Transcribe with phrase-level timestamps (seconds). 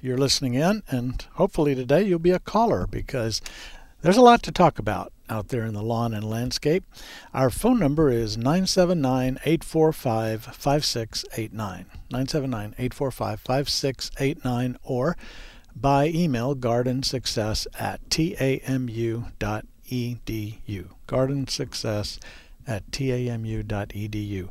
[0.00, 3.40] you're listening in, and hopefully today you'll be a caller because
[4.02, 6.84] there's a lot to talk about out there in the lawn and landscape.
[7.34, 11.86] Our phone number is 979 845 5689.
[12.10, 15.16] 979 845 5689 or
[15.74, 19.24] by email gardensuccess at tamu.edu.
[21.06, 22.18] Gardensuccess
[22.66, 24.48] at tamu.edu.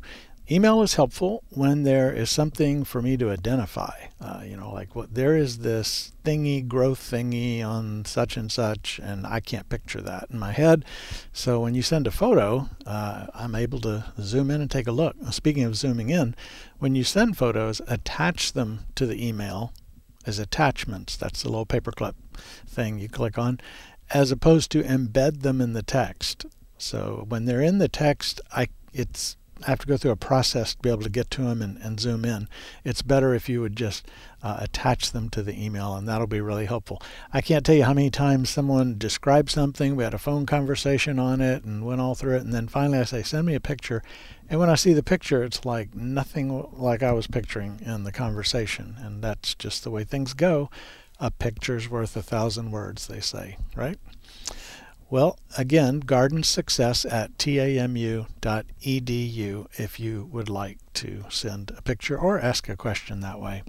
[0.50, 4.06] Email is helpful when there is something for me to identify.
[4.18, 8.98] Uh, you know, like what there is this thingy, growth thingy on such and such,
[9.02, 10.86] and I can't picture that in my head.
[11.34, 14.92] So when you send a photo, uh, I'm able to zoom in and take a
[14.92, 15.16] look.
[15.32, 16.34] Speaking of zooming in,
[16.78, 19.74] when you send photos, attach them to the email
[20.24, 21.18] as attachments.
[21.18, 22.14] That's the little paperclip
[22.66, 23.60] thing you click on,
[24.14, 26.46] as opposed to embed them in the text.
[26.78, 30.74] So when they're in the text, I it's I have to go through a process
[30.74, 32.48] to be able to get to them and, and zoom in.
[32.84, 34.06] It's better if you would just
[34.42, 37.02] uh, attach them to the email, and that'll be really helpful.
[37.32, 41.18] I can't tell you how many times someone described something, we had a phone conversation
[41.18, 43.60] on it, and went all through it, and then finally I say, send me a
[43.60, 44.02] picture.
[44.48, 48.12] And when I see the picture, it's like nothing like I was picturing in the
[48.12, 50.70] conversation, and that's just the way things go.
[51.20, 53.98] A picture's worth a thousand words, they say, right?
[55.10, 58.26] Well, again, garden success at tamu.edu
[59.80, 63.62] if you would like to send a picture or ask a question that way.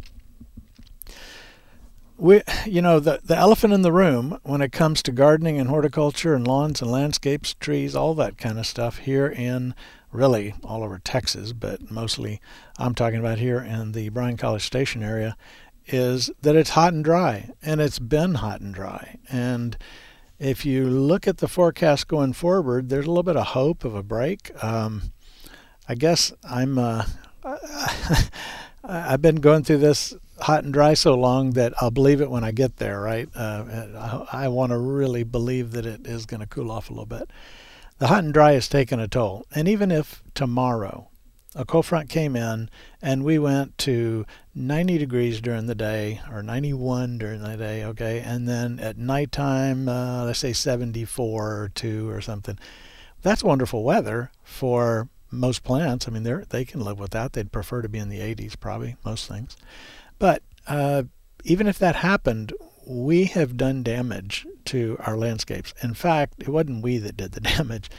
[2.18, 5.69] We, you know, the, the elephant in the room when it comes to gardening and
[5.69, 9.74] horticulture and lawns and landscapes, trees, all that kind of stuff here in
[10.12, 12.41] really all over Texas, but mostly
[12.78, 15.38] I'm talking about here in the Bryan College Station area,
[15.88, 17.52] is that it's hot and dry.
[17.62, 19.19] And it's been hot and dry.
[19.30, 19.78] And
[20.40, 23.94] if you look at the forecast going forward, there's a little bit of hope of
[23.94, 24.52] a break.
[24.64, 25.12] Um,
[25.88, 26.78] I guess I'm.
[26.78, 27.06] Uh,
[28.84, 32.44] I've been going through this hot and dry so long that I'll believe it when
[32.46, 33.02] I get there.
[33.02, 33.28] Right?
[33.36, 36.94] Uh, I, I want to really believe that it is going to cool off a
[36.94, 37.30] little bit.
[37.98, 41.09] The hot and dry has taken a toll, and even if tomorrow
[41.59, 42.70] a cold front came in
[43.02, 44.25] and we went to
[44.56, 48.22] 90 degrees during the day or 91 during the day okay?
[48.22, 52.58] And then at nighttime uh, let's say 74 or 2 or something.
[53.22, 56.08] That's wonderful weather for most plants.
[56.08, 57.34] I mean they they can live with that.
[57.34, 59.58] They'd prefer to be in the 80s probably most things.
[60.18, 61.03] But uh,
[61.44, 62.53] even if that happened
[62.88, 65.74] we have done damage to our landscapes.
[65.84, 67.90] In fact it wasn't we that did the damage.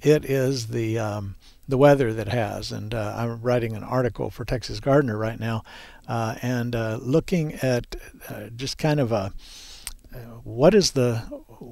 [0.00, 1.36] It is the um,
[1.70, 2.72] the weather that has.
[2.72, 5.62] And uh, I'm writing an article for Texas Gardener right now,
[6.08, 7.96] uh, and uh, looking at
[8.28, 9.32] uh, just kind of a
[10.44, 11.18] what is the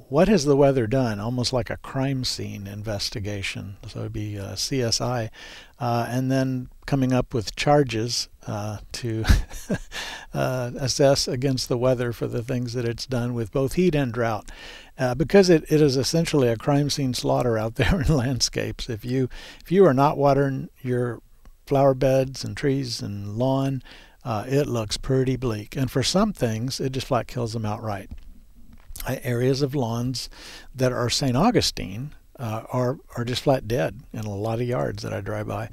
[0.07, 1.19] what has the weather done?
[1.19, 3.77] Almost like a crime scene investigation.
[3.87, 5.29] So it'd be uh, CSI,
[5.79, 8.29] and then coming up with charges
[8.91, 9.25] to
[10.33, 14.49] assess against the weather for the things that it's done with both heat and drought
[14.99, 18.89] uh, because it, it is essentially a crime scene slaughter out there in landscapes.
[18.89, 19.29] If you
[19.61, 21.21] if you are not watering your
[21.65, 23.81] flower beds and trees and lawn,
[24.23, 25.75] uh, it looks pretty bleak.
[25.75, 28.09] And for some things, it just flat kills them outright.
[29.07, 30.29] Uh, areas of lawns
[30.75, 31.35] that are St.
[31.35, 35.47] Augustine uh, are are just flat dead in a lot of yards that I drive
[35.47, 35.69] by.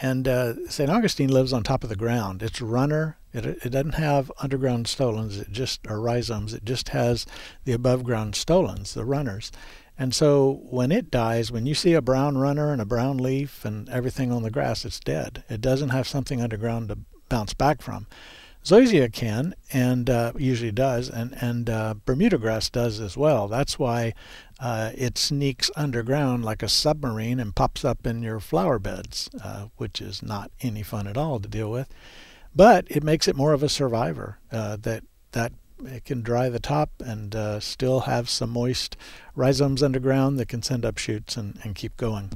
[0.00, 0.90] And uh, St.
[0.90, 2.42] Augustine lives on top of the ground.
[2.42, 6.54] It's a runner it, it doesn't have underground stolons, it just or rhizomes.
[6.54, 7.26] It just has
[7.64, 9.50] the above ground stolons, the runners.
[9.98, 13.64] And so when it dies, when you see a brown runner and a brown leaf
[13.64, 15.44] and everything on the grass, it's dead.
[15.48, 16.98] It doesn't have something underground to
[17.28, 18.06] bounce back from.
[18.64, 23.46] Zoysia can, and uh, usually does, and and uh, Bermuda grass does as well.
[23.46, 24.14] That's why
[24.58, 29.66] uh, it sneaks underground like a submarine and pops up in your flower beds, uh,
[29.76, 31.92] which is not any fun at all to deal with
[32.54, 35.02] but it makes it more of a survivor uh, that
[35.32, 35.52] that
[35.84, 38.96] it can dry the top and uh, still have some moist
[39.34, 42.30] rhizomes underground that can send up shoots and, and keep going.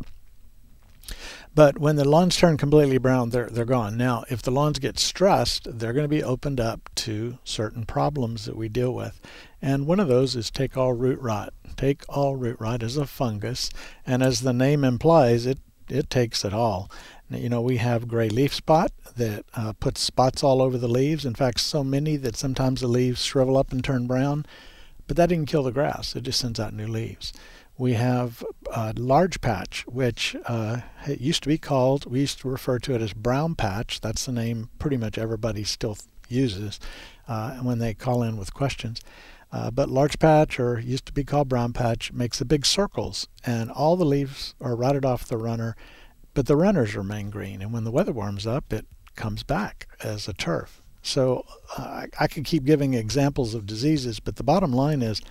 [1.54, 3.96] But when the lawns turn completely brown, they're they're gone.
[3.96, 8.44] Now, if the lawns get stressed, they're going to be opened up to certain problems
[8.44, 9.20] that we deal with,
[9.60, 11.52] and one of those is take all root rot.
[11.76, 13.70] Take all root rot is a fungus,
[14.06, 15.58] and as the name implies, it
[15.88, 16.90] it takes it all.
[17.30, 21.24] You know, we have gray leaf spot that uh, puts spots all over the leaves.
[21.26, 24.46] In fact, so many that sometimes the leaves shrivel up and turn brown.
[25.08, 26.14] but that didn't kill the grass.
[26.14, 27.32] It just sends out new leaves.
[27.78, 28.44] We have
[28.74, 32.94] a large patch, which uh, it used to be called, we used to refer to
[32.96, 34.00] it as brown patch.
[34.00, 35.96] That's the name pretty much everybody still
[36.28, 36.80] uses
[37.28, 39.00] uh, when they call in with questions.
[39.52, 43.28] Uh, but large patch, or used to be called brown patch, makes the big circles,
[43.46, 45.76] and all the leaves are rotted off the runner,
[46.34, 47.62] but the runners remain green.
[47.62, 50.82] And when the weather warms up, it comes back as a turf.
[51.00, 51.46] So
[51.76, 55.22] uh, I could keep giving examples of diseases, but the bottom line is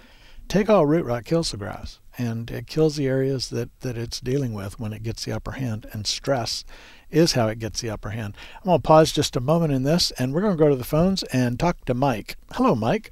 [0.48, 4.20] take all root rot kills the grass, and it kills the areas that, that it's
[4.20, 6.64] dealing with when it gets the upper hand, and stress
[7.10, 8.36] is how it gets the upper hand.
[8.58, 10.76] I'm going to pause just a moment in this, and we're going to go to
[10.76, 12.36] the phones and talk to Mike.
[12.54, 13.12] Hello, Mike.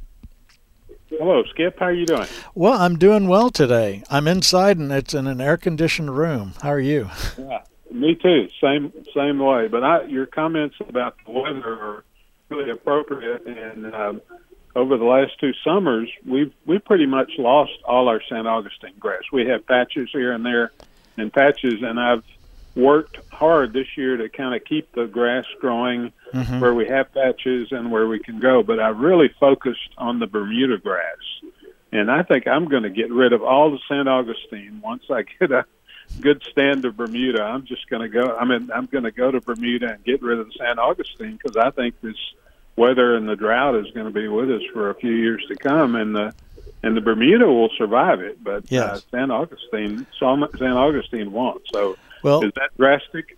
[1.09, 1.79] Hello, Skip.
[1.79, 2.27] How are you doing?
[2.55, 4.03] Well, I'm doing well today.
[4.09, 6.53] I'm inside, and it's in an air-conditioned room.
[6.61, 7.09] How are you?
[7.37, 7.61] Yeah,
[7.91, 8.49] me too.
[8.61, 9.67] Same same way.
[9.67, 12.03] But I, your comments about the weather are
[12.49, 13.45] really appropriate.
[13.45, 14.21] And um,
[14.75, 18.45] over the last two summers, we've we pretty much lost all our St.
[18.45, 19.23] Augustine grass.
[19.31, 20.71] We have patches here and there,
[21.17, 22.23] and patches, and I've
[22.75, 26.59] worked hard this year to kind of keep the grass growing mm-hmm.
[26.59, 28.63] where we have patches and where we can go.
[28.63, 31.41] But I really focused on the Bermuda grass,
[31.93, 34.07] and I think I'm going to get rid of all the St.
[34.07, 35.65] Augustine once I get a
[36.19, 37.41] good stand of Bermuda.
[37.41, 38.35] I'm just going to go.
[38.35, 41.39] I mean, I'm going to go to Bermuda and get rid of the San Augustine
[41.41, 42.17] because I think this
[42.75, 45.55] weather and the drought is going to be with us for a few years to
[45.55, 46.33] come, and the
[46.83, 48.89] and the Bermuda will survive it, but uh, yes.
[48.89, 51.63] uh, San Augustine, San Augustine won't.
[51.73, 53.37] So, well, is that drastic?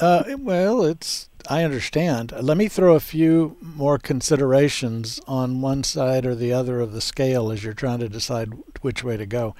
[0.00, 1.28] Uh, well, it's.
[1.50, 2.32] I understand.
[2.40, 7.02] Let me throw a few more considerations on one side or the other of the
[7.02, 9.54] scale as you're trying to decide which way to go.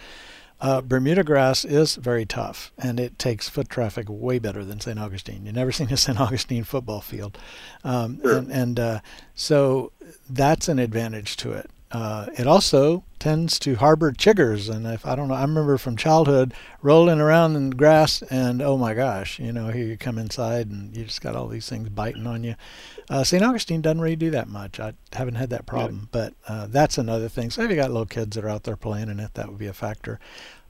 [0.64, 4.98] Uh, Bermuda grass is very tough, and it takes foot traffic way better than St.
[4.98, 5.44] Augustine.
[5.44, 6.18] You've never seen a St.
[6.18, 7.36] Augustine football field,
[7.84, 8.38] um, sure.
[8.38, 9.00] and, and uh,
[9.34, 9.92] so
[10.30, 11.70] that's an advantage to it.
[11.90, 15.96] Uh, it also tends to harbor chiggers, and if I don't know, I remember from
[15.96, 16.52] childhood
[16.82, 20.68] rolling around in the grass, and oh my gosh, you know, here you come inside,
[20.70, 22.56] and you just got all these things biting on you.
[23.08, 23.44] Uh, St.
[23.44, 24.80] Augustine doesn't really do that much.
[24.80, 27.50] I haven't had that problem, but uh, that's another thing.
[27.50, 29.58] So if you got little kids that are out there playing in it, that would
[29.58, 30.18] be a factor.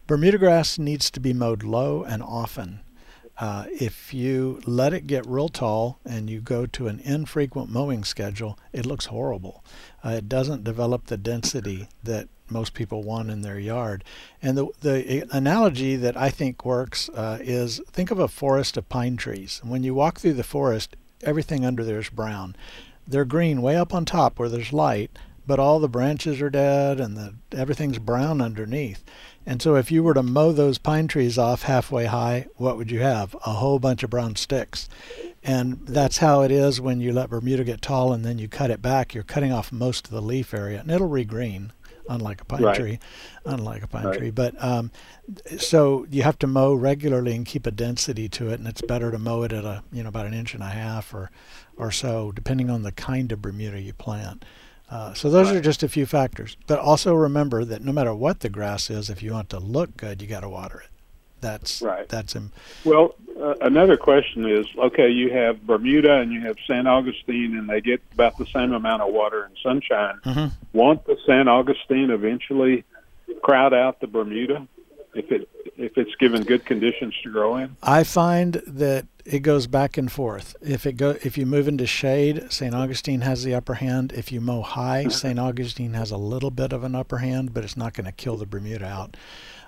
[0.06, 2.80] Bermuda grass needs to be mowed low and often.
[3.36, 8.04] Uh, if you let it get real tall and you go to an infrequent mowing
[8.04, 9.64] schedule, it looks horrible.
[10.04, 14.04] Uh, it doesn't develop the density that most people want in their yard.
[14.42, 18.88] And the, the analogy that I think works uh, is think of a forest of
[18.88, 19.60] pine trees.
[19.64, 22.54] When you walk through the forest, everything under there is brown.
[23.06, 25.10] They're green way up on top where there's light,
[25.46, 29.04] but all the branches are dead and the, everything's brown underneath.
[29.46, 32.90] And so if you were to mow those pine trees off halfway high, what would
[32.90, 33.34] you have?
[33.46, 34.88] A whole bunch of brown sticks.
[35.44, 38.70] And that's how it is when you let Bermuda get tall and then you cut
[38.70, 39.14] it back.
[39.14, 41.70] You're cutting off most of the leaf area and it'll regreen,
[42.08, 42.74] unlike a pine right.
[42.74, 42.98] tree.
[43.44, 44.18] Unlike a pine right.
[44.18, 44.30] tree.
[44.30, 44.90] But um,
[45.58, 48.58] so you have to mow regularly and keep a density to it.
[48.58, 50.70] And it's better to mow it at a, you know, about an inch and a
[50.70, 51.30] half or,
[51.76, 54.46] or so, depending on the kind of Bermuda you plant.
[54.90, 55.56] Uh, so those right.
[55.56, 56.56] are just a few factors.
[56.66, 59.96] But also remember that no matter what the grass is, if you want to look
[59.98, 60.88] good, you got to water it.
[61.44, 62.08] That's right.
[62.08, 62.52] That's him.
[62.84, 63.14] well.
[63.34, 67.80] Uh, another question is: Okay, you have Bermuda and you have San Augustine, and they
[67.80, 70.20] get about the same amount of water and sunshine.
[70.24, 70.46] Mm-hmm.
[70.72, 72.84] Won't the San Augustine eventually
[73.42, 74.66] crowd out the Bermuda
[75.14, 77.76] if it if it's given good conditions to grow in?
[77.82, 80.54] I find that it goes back and forth.
[80.62, 82.74] If it go if you move into shade, St.
[82.74, 84.12] Augustine has the upper hand.
[84.12, 85.38] If you mow high, St.
[85.38, 88.36] Augustine has a little bit of an upper hand, but it's not going to kill
[88.36, 89.16] the Bermuda out.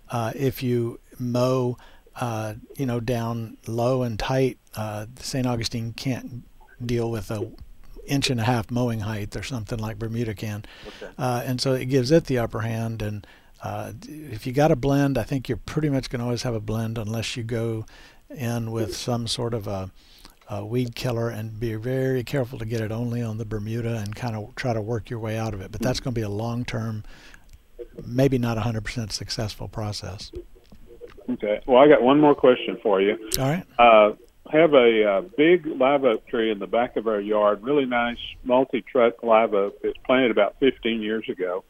[0.09, 1.76] Uh, if you mow,
[2.16, 5.46] uh, you know, down low and tight, uh, St.
[5.46, 6.42] Augustine can't
[6.85, 7.50] deal with a
[8.06, 11.12] inch and a half mowing height or something like Bermuda can, okay.
[11.18, 13.02] Uh, and so it gives it the upper hand.
[13.02, 13.26] And
[13.62, 16.54] uh, if you got a blend, I think you're pretty much going to always have
[16.54, 17.85] a blend unless you go
[18.30, 19.90] in with some sort of a,
[20.49, 24.14] a, weed killer and be very careful to get it only on the Bermuda and
[24.14, 25.73] kind of try to work your way out of it.
[25.73, 27.04] But that's going to be a long term,
[28.04, 30.32] maybe not 100% successful process.
[31.28, 31.61] Okay.
[31.66, 33.30] Well, I got one more question for you.
[33.38, 33.64] All right.
[33.78, 34.12] Uh,
[34.50, 38.18] have a uh, big live oak tree in the back of our yard, really nice
[38.45, 41.64] multi truck live oak that's planted about 15 years ago.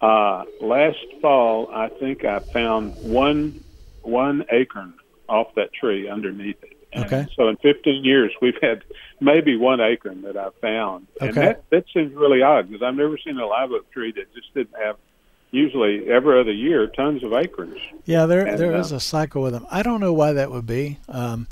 [0.00, 3.62] Uh, last fall, I think I found one
[4.02, 4.94] one acorn
[5.28, 6.76] off that tree underneath it.
[6.92, 7.26] And okay.
[7.36, 8.82] So in 15 years, we've had
[9.20, 11.40] maybe one acorn that I've found, and okay.
[11.40, 14.52] that that seems really odd because I've never seen a live oak tree that just
[14.54, 14.96] didn't have.
[15.52, 17.80] Usually, every other year, tons of acorns.
[18.04, 19.66] Yeah, there and, there uh, is a cycle with them.
[19.70, 20.98] I don't know why that would be.
[21.08, 21.48] Um,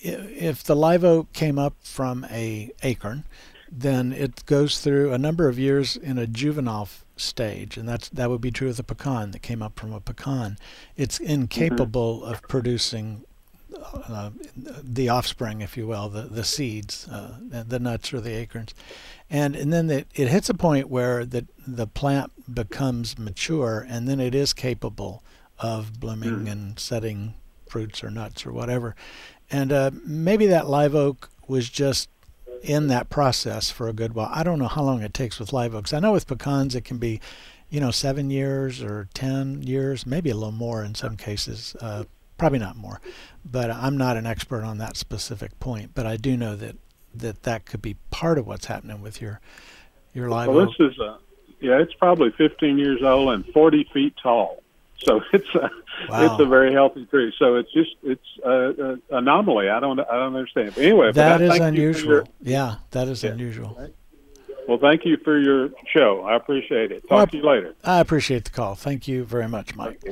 [0.00, 3.24] if the live oak came up from a acorn,
[3.70, 8.30] then it goes through a number of years in a juvenile stage, and that's that
[8.30, 10.56] would be true of the pecan that came up from a pecan.
[10.96, 12.32] It's incapable mm-hmm.
[12.32, 13.24] of producing
[14.08, 14.30] uh,
[14.82, 18.74] the offspring, if you will, the the seeds, uh, the nuts or the acorns,
[19.30, 24.08] and and then it, it hits a point where the the plant becomes mature, and
[24.08, 25.22] then it is capable
[25.58, 26.50] of blooming mm.
[26.50, 27.34] and setting
[27.68, 28.94] fruits or nuts or whatever.
[29.50, 32.08] And uh, maybe that live oak was just
[32.62, 34.30] in that process for a good while.
[34.32, 35.92] I don't know how long it takes with live oaks.
[35.92, 37.20] I know with pecans it can be,
[37.68, 41.76] you know, seven years or ten years, maybe a little more in some cases.
[41.80, 42.04] Uh,
[42.36, 43.00] probably not more,
[43.44, 45.90] but I'm not an expert on that specific point.
[45.94, 46.76] But I do know that
[47.14, 49.40] that that could be part of what's happening with your
[50.14, 50.70] your live well, oak.
[50.78, 51.18] this is a
[51.60, 54.62] yeah, it's probably 15 years old and 40 feet tall.
[54.98, 55.70] So it's a
[56.08, 56.22] wow.
[56.24, 57.32] it's a very healthy tree.
[57.38, 59.68] So it's just it's an anomaly.
[59.68, 60.74] I don't I don't understand.
[60.74, 62.10] But anyway, that is unusual.
[62.10, 63.30] Your, yeah, that is yeah.
[63.30, 63.92] unusual.
[64.66, 66.22] Well, thank you for your show.
[66.24, 67.00] I appreciate it.
[67.02, 67.74] Talk well, to you later.
[67.84, 68.74] I appreciate the call.
[68.74, 70.02] Thank you very much, Mike.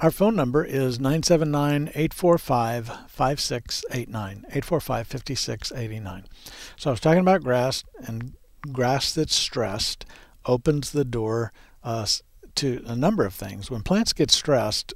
[0.00, 4.36] Our phone number is 979 845 5689.
[4.46, 6.26] 845 5689.
[6.76, 8.34] So I was talking about grass, and
[8.70, 10.04] grass that's stressed
[10.46, 11.52] opens the door
[11.82, 12.06] uh,
[12.54, 13.72] to a number of things.
[13.72, 14.94] When plants get stressed,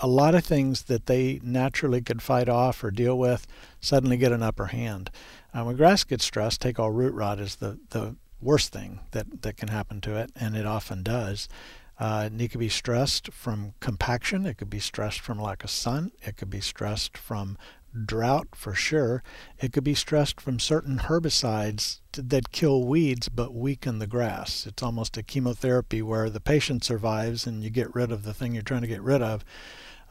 [0.00, 3.46] a lot of things that they naturally could fight off or deal with
[3.80, 5.12] suddenly get an upper hand.
[5.54, 9.42] Uh, when grass gets stressed, take all root rot is the, the worst thing that,
[9.42, 11.48] that can happen to it, and it often does.
[11.98, 14.46] Uh, it could be stressed from compaction.
[14.46, 16.12] It could be stressed from lack of sun.
[16.22, 17.56] It could be stressed from
[18.06, 19.22] drought for sure.
[19.58, 24.66] It could be stressed from certain herbicides that kill weeds but weaken the grass.
[24.66, 28.54] It's almost a chemotherapy where the patient survives and you get rid of the thing
[28.54, 29.44] you're trying to get rid of.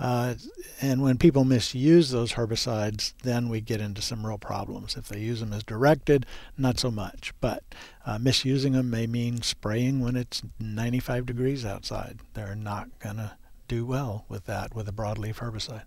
[0.02, 0.34] Uh,
[0.82, 4.98] and when people misuse those herbicides, then we get into some real problems.
[4.98, 6.26] If they use them as directed,
[6.58, 7.34] not so much.
[7.40, 7.64] But
[8.04, 12.18] uh, misusing them may mean spraying when it's 95 degrees outside.
[12.34, 13.34] They're not going to
[13.68, 15.84] do well with that with a broadleaf herbicide.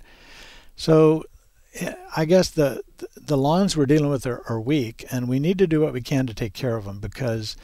[0.76, 1.24] So
[2.16, 2.82] I guess the
[3.16, 6.00] the lawns we're dealing with are, are weak, and we need to do what we
[6.00, 7.56] can to take care of them because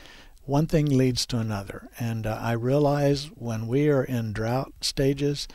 [0.44, 1.88] one thing leads to another.
[1.98, 5.46] And uh, I realize when we are in drought stages,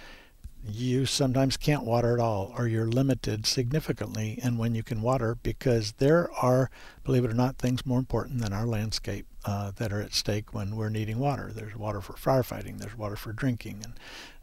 [0.67, 5.38] you sometimes can't water at all, or you're limited significantly in when you can water
[5.43, 6.69] because there are,
[7.03, 10.53] believe it or not, things more important than our landscape uh, that are at stake
[10.53, 11.51] when we're needing water.
[11.53, 13.93] There's water for firefighting, there's water for drinking, and,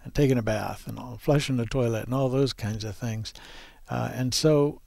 [0.04, 3.32] and taking a bath, and all, flushing the toilet, and all those kinds of things.
[3.88, 4.80] Uh, and so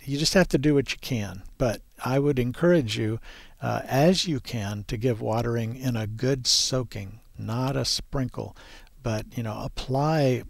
[0.00, 1.42] you just have to do what you can.
[1.58, 3.18] But I would encourage you,
[3.62, 8.56] uh, as you can, to give watering in a good soaking, not a sprinkle,
[9.02, 10.42] but you know, apply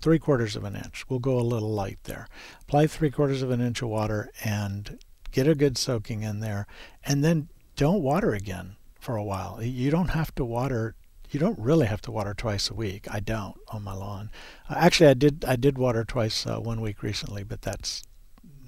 [0.00, 1.04] three quarters of an inch.
[1.08, 2.28] We'll go a little light there.
[2.62, 4.98] Apply three quarters of an inch of water and
[5.32, 6.66] get a good soaking in there,
[7.04, 9.62] and then don't water again for a while.
[9.62, 10.94] You don't have to water
[11.30, 13.06] you don't really have to water twice a week.
[13.10, 14.30] I don't on my lawn.
[14.68, 18.02] Uh, actually, I did I did water twice uh, one week recently, but that's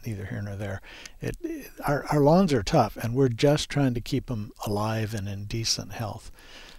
[0.05, 0.81] neither here nor there.
[1.21, 5.15] It, it, our our lawns are tough, and we're just trying to keep them alive
[5.15, 6.31] and in decent health.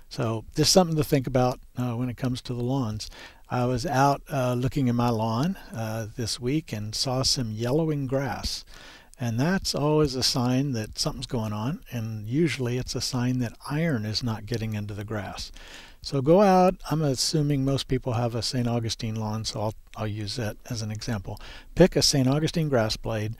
[0.09, 3.09] So just something to think about uh, when it comes to the lawns.
[3.51, 8.05] I was out uh, looking at my lawn uh, this week and saw some yellowing
[8.05, 8.63] grass.
[9.19, 13.57] And that's always a sign that something's going on, and usually it's a sign that
[13.69, 15.51] iron is not getting into the grass.
[16.01, 16.75] So go out.
[16.89, 18.67] I'm assuming most people have a St.
[18.67, 21.37] Augustine lawn, so I'll, I'll use that as an example.
[21.75, 22.29] Pick a St.
[22.29, 23.35] Augustine grass blade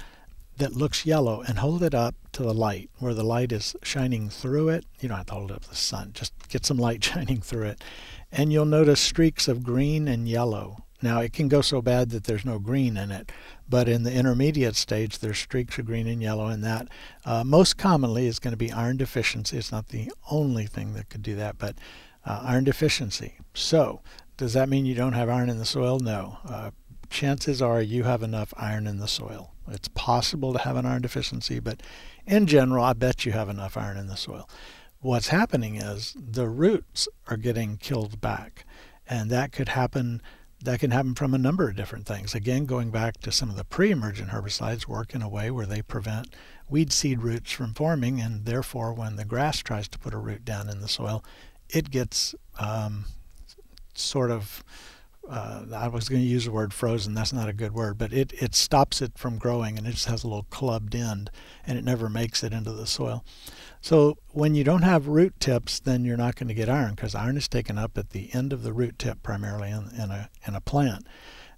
[0.59, 4.29] that looks yellow and hold it up to the light where the light is shining
[4.29, 4.85] through it.
[4.99, 7.41] You don't have to hold it up to the sun, just get some light shining
[7.41, 7.83] through it.
[8.31, 12.25] And you'll notice streaks of green and yellow now, it can go so bad that
[12.25, 13.31] there's no green in it,
[13.69, 16.89] but in the intermediate stage, there's streaks of green and yellow, and that
[17.25, 19.57] uh, most commonly is going to be iron deficiency.
[19.57, 21.77] It's not the only thing that could do that, but
[22.25, 23.35] uh, iron deficiency.
[23.53, 24.01] So,
[24.35, 25.99] does that mean you don't have iron in the soil?
[25.99, 26.37] No.
[26.45, 26.71] Uh,
[27.09, 29.53] chances are you have enough iron in the soil.
[29.67, 31.81] It's possible to have an iron deficiency, but
[32.25, 34.49] in general, I bet you have enough iron in the soil.
[34.99, 38.65] What's happening is the roots are getting killed back,
[39.07, 40.21] and that could happen
[40.61, 42.35] that can happen from a number of different things.
[42.35, 45.81] Again, going back to some of the pre-emergent herbicides work in a way where they
[45.81, 46.35] prevent
[46.67, 50.43] weed seed roots from forming, and therefore, when the grass tries to put a root
[50.43, 51.23] down in the soil,
[51.69, 53.05] it gets um,
[53.93, 54.63] sort of
[55.27, 57.13] uh, I was going to use the word frozen.
[57.13, 60.07] That's not a good word, but it, it stops it from growing and it just
[60.07, 61.29] has a little clubbed end
[61.65, 63.23] and it never makes it into the soil.
[63.81, 67.15] So when you don't have root tips, then you're not going to get iron because
[67.15, 70.29] iron is taken up at the end of the root tip primarily in, in, a,
[70.47, 71.05] in a plant.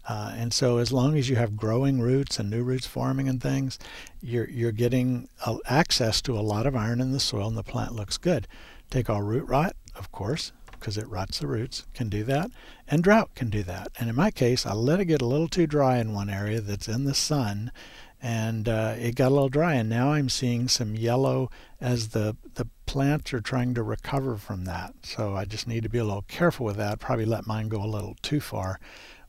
[0.08, 3.41] Uh, and so, as long as you have growing roots and new roots forming and
[3.41, 3.77] things,
[4.20, 5.30] you're you're getting
[5.68, 8.48] access to a lot of iron in the soil, and the plant looks good.
[8.89, 12.52] Take all root rot, of course, because it rots the roots, can do that,
[12.88, 13.90] and drought can do that.
[13.98, 16.60] And in my case, I let it get a little too dry in one area
[16.60, 17.72] that's in the sun,
[18.22, 19.76] and uh, it got a little dry.
[19.76, 24.66] And now I'm seeing some yellow as the the plants are trying to recover from
[24.66, 24.94] that.
[25.04, 27.00] So I just need to be a little careful with that.
[27.00, 28.80] Probably let mine go a little too far,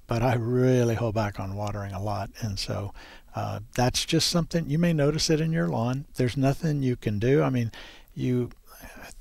[0.07, 2.93] but I really hold back on watering a lot, and so.
[3.35, 6.05] Uh, that's just something you may notice it in your lawn.
[6.17, 7.43] There's nothing you can do.
[7.43, 7.73] I mean,
[8.15, 8.51] you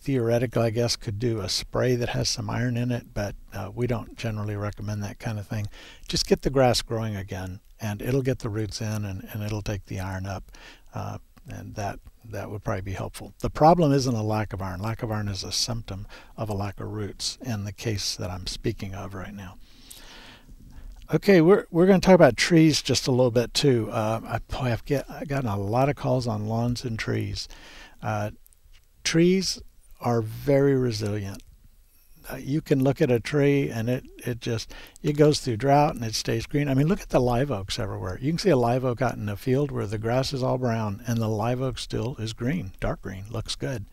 [0.02, 3.72] theoretically, I guess, could do a spray that has some iron in it, but uh,
[3.74, 5.68] we don't generally recommend that kind of thing.
[6.08, 9.62] Just get the grass growing again, and it'll get the roots in, and, and it'll
[9.62, 10.52] take the iron up,
[10.94, 13.34] uh, and that that would probably be helpful.
[13.40, 14.80] The problem isn't a lack of iron.
[14.80, 16.06] Lack of iron is a symptom
[16.38, 19.58] of a lack of roots in the case that I'm speaking of right now.
[21.14, 23.90] Okay, we're we're going to talk about trees just a little bit too.
[23.92, 27.50] Uh, I, boy, I've get I've gotten a lot of calls on lawns and trees.
[28.02, 28.32] Uh,
[29.04, 29.62] trees
[30.01, 31.43] are very resilient.
[32.29, 35.96] Uh, you can look at a tree and it, it just it goes through drought
[35.96, 36.67] and it stays green.
[36.67, 38.20] I mean, look at the live oaks everywhere.
[38.22, 40.58] You can see a live oak out in a field where the grass is all
[40.58, 43.86] brown and the live oak still is green, dark green, looks good.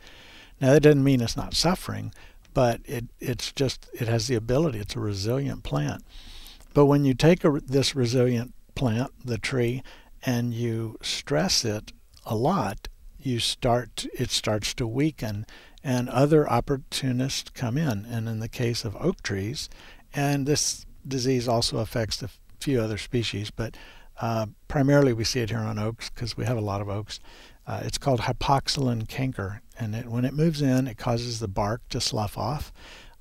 [0.61, 2.13] Now that doesn't mean it's not suffering,
[2.53, 4.79] but it it's just it has the ability.
[4.79, 6.05] It's a resilient plant.
[6.75, 9.83] But when you take a, this resilient plant, the tree,
[10.25, 11.93] and you stress it
[12.27, 12.89] a lot,
[13.19, 15.47] you start it starts to weaken
[15.83, 18.07] and other opportunists come in.
[18.07, 19.69] And in the case of oak trees
[20.15, 22.31] and this disease also affects a
[22.61, 23.77] few other species but
[24.21, 27.21] uh, primarily we see it here on oaks because we have a lot of oaks.
[27.67, 29.63] Uh, it's called hypoxylon canker.
[29.79, 32.73] And it, when it moves in it causes the bark to slough off.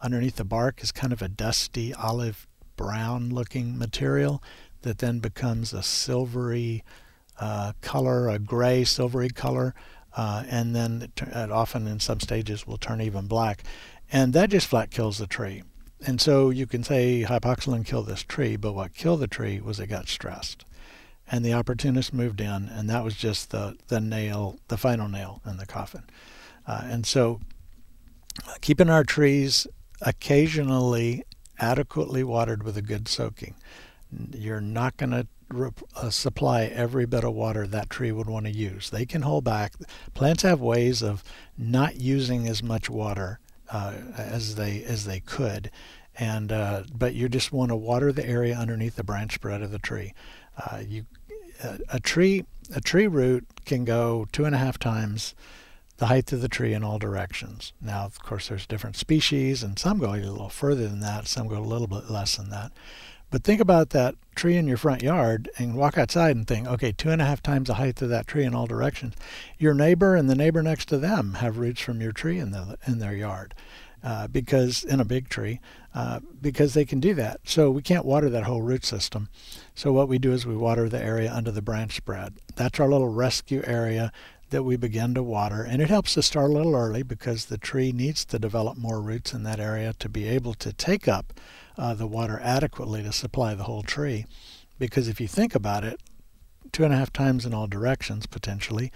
[0.02, 4.42] Underneath the bark is kind of a dusty olive brown looking material
[4.82, 6.84] that then becomes a silvery
[7.40, 9.76] uh, color, a gray, silvery color,
[10.18, 13.64] uh, and then it, often in some stages will turn even black.
[14.12, 15.62] And that just flat kills the tree.
[16.06, 19.80] And so you can say hypoxylon killed this tree, but what killed the tree was
[19.80, 20.66] it got stressed.
[21.30, 25.42] And the opportunist moved in, and that was just the, the nail, the final nail
[25.46, 26.04] in the coffin.
[26.66, 27.40] Uh, and so
[28.48, 29.68] uh, keeping our trees
[30.02, 31.24] occasionally
[31.60, 33.56] adequately watered with a good soaking.
[34.34, 35.28] You're not going to
[35.96, 38.90] uh, supply every bit of water that tree would want to use.
[38.90, 39.74] They can hold back.
[40.14, 41.24] Plants have ways of
[41.58, 43.40] not using as much water
[43.72, 45.72] uh, as they as they could,
[46.18, 49.72] and uh, but you just want to water the area underneath the branch spread of
[49.72, 50.14] the tree.
[50.58, 51.06] Uh, you
[51.92, 55.34] a tree a tree root can go two and a half times
[55.98, 57.74] the height of the tree in all directions.
[57.82, 61.48] Now, of course, there's different species, and some go a little further than that, some
[61.48, 62.72] go a little bit less than that.
[63.30, 66.92] But think about that tree in your front yard and walk outside and think, okay,
[66.92, 69.16] two and a half times the height of that tree in all directions.
[69.58, 72.78] Your neighbor and the neighbor next to them have roots from your tree in the
[72.88, 73.54] in their yard,
[74.02, 75.60] uh, because in a big tree,
[75.94, 77.42] uh, because they can do that.
[77.44, 79.28] So we can't water that whole root system.
[79.76, 82.38] So what we do is we water the area under the branch spread.
[82.56, 84.14] That's our little rescue area
[84.52, 85.64] that we begin to water.
[85.64, 89.02] And it helps to start a little early because the tree needs to develop more
[89.02, 91.34] roots in that area to be able to take up
[91.78, 94.26] uh, the water adequately to supply the whole tree.
[94.80, 96.00] Because if you think about it,
[96.72, 98.92] two and a half times in all directions potentially,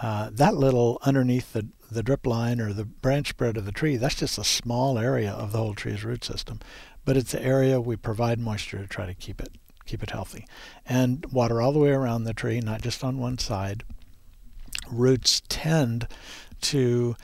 [0.00, 3.96] uh, that little underneath the, the drip line or the branch spread of the tree,
[3.96, 6.58] that's just a small area of the whole tree's root system.
[7.04, 9.50] But it's the area we provide moisture to try to keep it
[9.86, 10.46] keep it healthy.
[10.86, 13.82] And water all the way around the tree, not just on one side.
[14.88, 16.06] Roots tend
[16.60, 17.16] to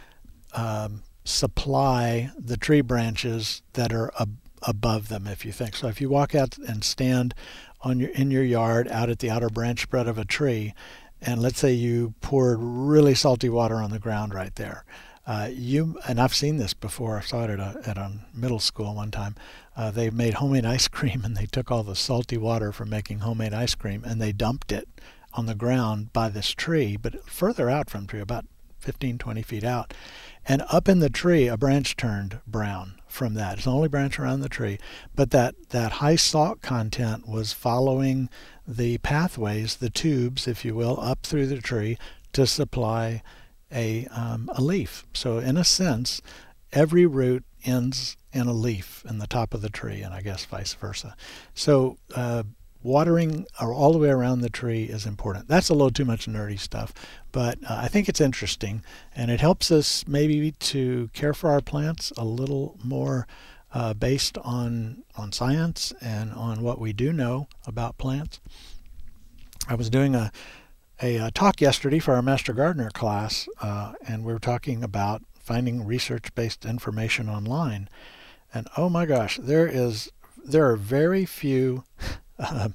[0.52, 6.00] um, supply the tree branches that are ab- above them if you think so if
[6.00, 7.34] you walk out and stand
[7.82, 10.74] on your in your yard out at the outer branch spread of a tree
[11.20, 14.84] and let's say you poured really salty water on the ground right there
[15.26, 17.18] uh, you and I've seen this before.
[17.18, 19.34] I saw it at a, at a middle school one time.
[19.76, 23.20] Uh, they made homemade ice cream and they took all the salty water from making
[23.20, 24.88] homemade ice cream and they dumped it
[25.34, 28.46] on the ground by this tree, but further out from the tree, about
[28.78, 29.92] 15, 20 feet out.
[30.46, 33.54] And up in the tree, a branch turned brown from that.
[33.54, 34.78] It's the only branch around the tree.
[35.14, 38.28] But that, that high salt content was following
[38.68, 41.98] the pathways, the tubes, if you will, up through the tree
[42.32, 43.22] to supply
[43.72, 45.06] a, um, a leaf.
[45.14, 46.20] So, in a sense,
[46.72, 50.44] every root ends in a leaf in the top of the tree, and I guess
[50.44, 51.16] vice versa.
[51.54, 52.44] So, uh,
[52.82, 55.48] watering all the way around the tree is important.
[55.48, 56.94] That's a little too much nerdy stuff,
[57.36, 58.82] but uh, I think it's interesting
[59.14, 63.26] and it helps us maybe to care for our plants a little more
[63.74, 68.40] uh, based on on science and on what we do know about plants.
[69.68, 70.32] I was doing a
[71.02, 75.22] a, a talk yesterday for our Master Gardener class, uh, and we were talking about
[75.38, 77.90] finding research-based information online.
[78.54, 80.10] And oh my gosh, there is
[80.42, 81.84] there are very few
[82.38, 82.70] uh,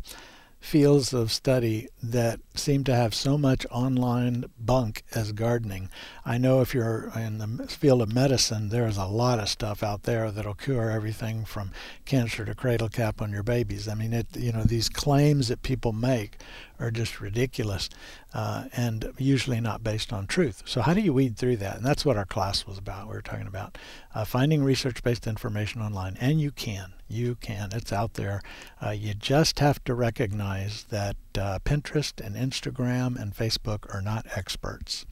[0.62, 5.89] fields of study that seem to have so much online bunk as gardening.
[6.24, 10.04] I know if you're in the field of medicine, there's a lot of stuff out
[10.04, 11.71] there that'll cure everything from
[12.06, 13.88] cancer to cradle cap on your babies.
[13.88, 16.38] I mean, it you know these claims that people make
[16.80, 17.89] are just ridiculous
[18.34, 20.62] uh, and usually not based on truth.
[20.65, 21.78] So how do you weed through that?
[21.78, 23.08] And that's what our class was about.
[23.08, 23.80] We were talking about
[24.13, 26.93] uh, finding research-based information online, and you can.
[27.12, 27.69] You can.
[27.74, 28.41] It's out there.
[28.84, 34.26] Uh, you just have to recognize that uh, Pinterest and Instagram and Facebook are not
[34.36, 35.06] experts.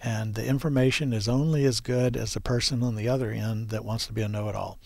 [0.00, 3.84] And the information is only as good as the person on the other end that
[3.84, 4.78] wants to be a know it all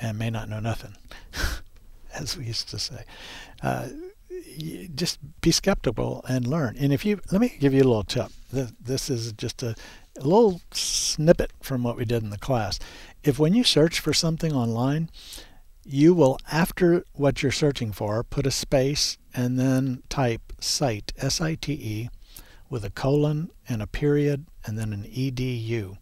[0.00, 0.96] and may not know nothing,
[2.14, 3.04] as we used to say.
[3.62, 3.88] Uh,
[4.94, 6.76] just be skeptical and learn.
[6.78, 8.30] And if you, let me give you a little tip.
[8.50, 9.74] This is just a,
[10.16, 12.78] a little snippet from what we did in the class.
[13.22, 15.10] If when you search for something online,
[15.84, 21.40] you will, after what you're searching for, put a space and then type site, S
[21.40, 22.10] I T E,
[22.70, 25.96] with a colon and a period and then an edu.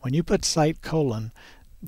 [0.00, 1.32] When you put site colon,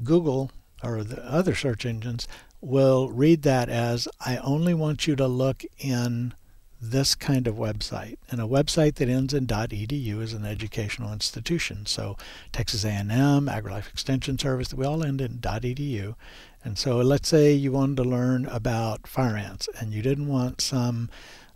[0.02, 0.50] Google
[0.82, 2.28] or the other search engines
[2.60, 6.34] will read that as I only want you to look in
[6.80, 8.16] this kind of website.
[8.30, 11.86] And a website that ends in .edu is an educational institution.
[11.86, 12.16] So
[12.52, 16.14] Texas A&M, AgriLife Extension Service, we all end in .edu.
[16.62, 20.60] And so let's say you wanted to learn about fire ants and you didn't want
[20.60, 21.10] some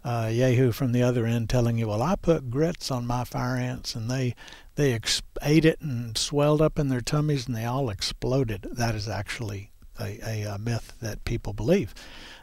[0.04, 3.57] uh, yahoo from the other end telling you, well, I put grits on my fire
[3.57, 4.35] ants and they
[4.76, 8.68] they ex- ate it and swelled up in their tummies and they all exploded.
[8.70, 11.94] That is actually a, a, a myth that people believe.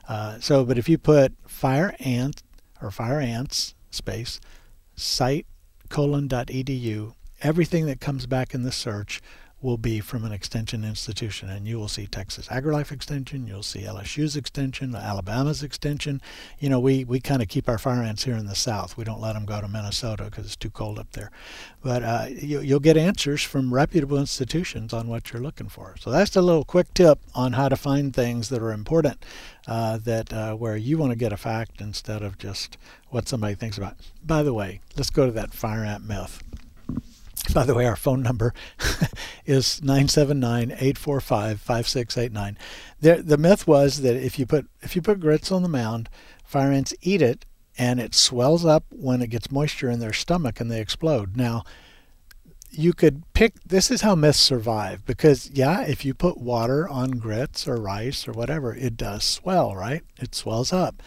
[0.08, 2.44] Uh, so, but if you put fire ant
[2.82, 4.40] or fire ants space
[4.96, 5.46] site
[5.90, 9.22] colon dot edu, everything that comes back in the search
[9.62, 11.50] will be from an extension institution.
[11.50, 16.22] And you will see Texas AgriLife Extension, you'll see LSU's extension, Alabama's extension.
[16.60, 18.98] You know, we, we kind of keep our fire ants here in the south.
[18.98, 21.32] We don't let them go to Minnesota because it's too cold up there.
[21.82, 25.96] But uh, you, you'll get answers from reputable institutions on what you're looking for.
[26.00, 29.26] So that's a little quick tip on how to find things that are important,
[29.68, 32.78] uh, that uh, where you want to get a fact instead of just
[33.10, 33.96] what somebody thinks about.
[34.24, 36.44] By the way, let's go to that fire ant myth.
[37.54, 38.54] By the way, our phone number
[39.46, 42.56] is 979-845-5689.
[43.02, 46.10] The, the myth was that if you put if you put grits on the mound,
[46.44, 47.46] fire ants eat it
[47.78, 51.36] and it swells up when it gets moisture in their stomach and they explode.
[51.36, 51.64] Now,
[52.72, 57.12] you could pick this is how myths survive because yeah, if you put water on
[57.12, 60.04] grits or rice or whatever, it does swell, right?
[60.20, 61.02] It swells up.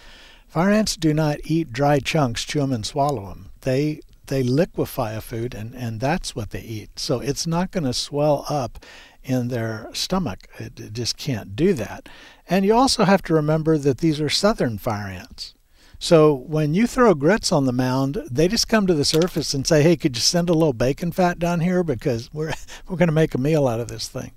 [0.46, 3.50] Fire ants do not eat dry chunks, chew them and swallow them.
[3.62, 6.98] They they liquefy a food and, and that's what they eat.
[6.98, 8.84] So it's not going to swell up
[9.24, 10.48] in their stomach.
[10.58, 12.08] It, it, just can't do that.
[12.48, 15.54] And you also have to remember that these are southern fire ants.
[16.00, 19.66] So when you throw grits on the mound, they just come to the surface and
[19.66, 22.52] say, "Hey, could you send a little bacon fat down here because we're
[22.88, 24.30] we're going to make a meal out of this thing."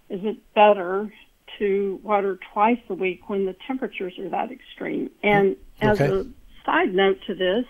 [0.09, 1.13] is it better
[1.59, 5.11] to water twice a week when the temperatures are that extreme?
[5.23, 6.27] And as a
[6.65, 7.65] side note to this,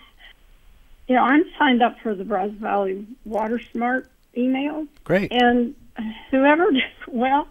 [1.07, 4.87] you know, I'm signed up for the Brazos Valley Water Smart email.
[5.03, 5.31] Great.
[5.31, 5.75] And
[6.29, 6.67] whoever,
[7.07, 7.47] well,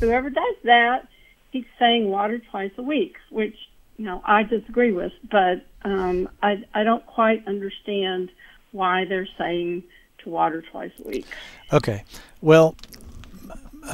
[0.00, 1.08] whoever does that
[1.52, 3.56] keeps saying water twice a week, which
[3.98, 8.30] you know I disagree with, but um, I I don't quite understand
[8.72, 9.84] why they're saying
[10.24, 11.26] to water twice a week.
[11.72, 12.04] Okay,
[12.40, 12.76] well,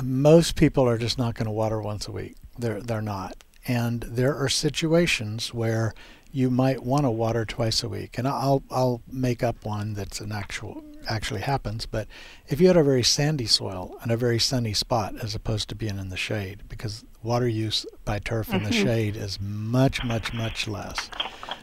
[0.02, 2.36] most people are just not going to water once a week.
[2.58, 5.94] They're they're not, and there are situations where
[6.30, 8.18] you might want to water twice a week.
[8.18, 11.86] And I'll I'll make up one that's an actual actually happens.
[11.86, 12.06] But
[12.48, 15.74] if you had a very sandy soil and a very sunny spot, as opposed to
[15.74, 18.82] being in the shade, because water use by turf in the Mhm.
[18.82, 21.08] shade is much much much less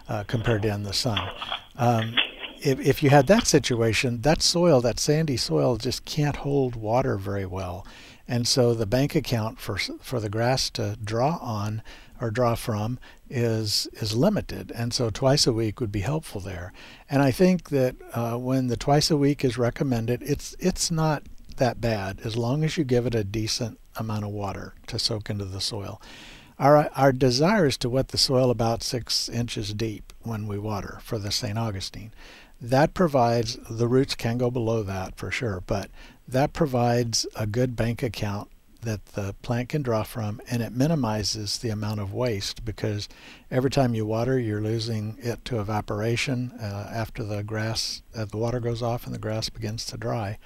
[0.10, 1.30] uh, compared to in the sun.
[1.78, 2.16] Um,
[2.62, 7.18] if, if you had that situation, that soil, that sandy soil, just can't hold water
[7.18, 7.86] very well,
[8.28, 11.82] and so the bank account for for the grass to draw on
[12.20, 16.74] or draw from is is limited, and so twice a week would be helpful there.
[17.10, 21.24] And I think that uh, when the twice a week is recommended, it's it's not
[21.58, 25.30] that bad as long as you give it a decent amount of water to soak
[25.30, 26.02] into the soil.
[26.58, 31.00] Our our desire is to wet the soil about six inches deep when we water
[31.02, 31.58] for the St.
[31.58, 32.12] Augustine.
[32.62, 35.92] That provides the roots can go below that for sure, but
[36.28, 38.50] that provides a good bank account
[38.82, 43.10] that the plant can draw from, and it minimizes the amount of waste because
[43.52, 48.38] every time you water, you're losing it to evaporation uh, after the grass, uh, the
[48.38, 50.38] water goes off and the grass begins to dry.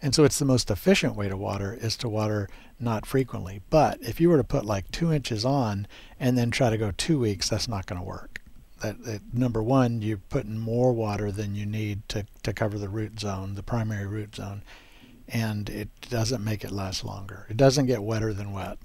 [0.00, 2.48] And so it's the most efficient way to water is to water
[2.78, 3.62] not frequently.
[3.68, 5.88] But if you were to put like two inches on
[6.20, 8.40] and then try to go two weeks, that's not going to work.
[8.80, 12.88] That, that number one, you're putting more water than you need to, to cover the
[12.88, 14.62] root zone, the primary root zone,
[15.32, 17.46] and it doesn't make it last longer.
[17.48, 18.78] It doesn't get wetter than wet.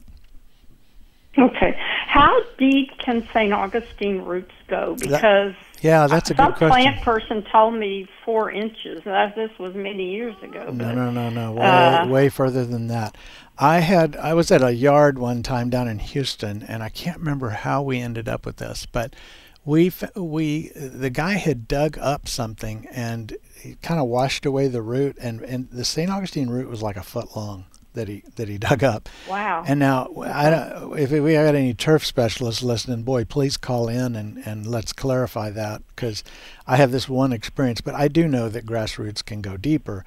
[1.38, 1.76] Okay,
[2.08, 3.52] how deep can St.
[3.52, 4.96] Augustine roots go?
[5.00, 6.70] Because Yeah, that's a good question.
[6.70, 9.04] Some plant person told me four inches.
[9.04, 10.70] This was many years ago.
[10.72, 11.54] No, no, no, no.
[11.54, 13.18] Way, uh, way further than that.
[13.58, 17.18] I had I was at a yard one time down in Houston, and I can't
[17.18, 19.16] remember how we ended up with this, but
[19.66, 24.82] we we the guy had dug up something and he kind of washed away the
[24.82, 26.12] root, and and the St.
[26.12, 29.08] Augustine root was like a foot long that he that he dug up.
[29.30, 29.64] Wow.
[29.66, 34.16] And now, I don't, if we had any turf specialists listening, boy, please call in
[34.16, 36.24] and, and let's clarify that because
[36.68, 40.04] I have this one experience, but I do know that grassroots can go deeper.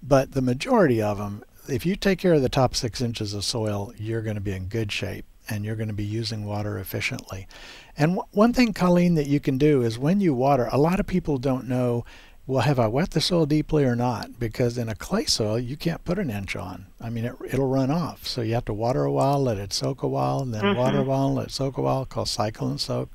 [0.00, 3.44] But the majority of them, if you take care of the top six inches of
[3.44, 6.78] soil, you're going to be in good shape and you're going to be using water
[6.78, 7.46] efficiently.
[7.96, 11.00] And w- one thing, Colleen, that you can do is when you water, a lot
[11.00, 12.04] of people don't know
[12.44, 14.40] well, have I wet the soil deeply or not?
[14.40, 16.86] Because in a clay soil, you can't put an inch on.
[17.00, 18.26] I mean, it, it'll run off.
[18.26, 20.98] So you have to water a while, let it soak a while, and then water
[20.98, 21.08] a mm-hmm.
[21.08, 23.10] while, let it soak a while, called cycle and soak.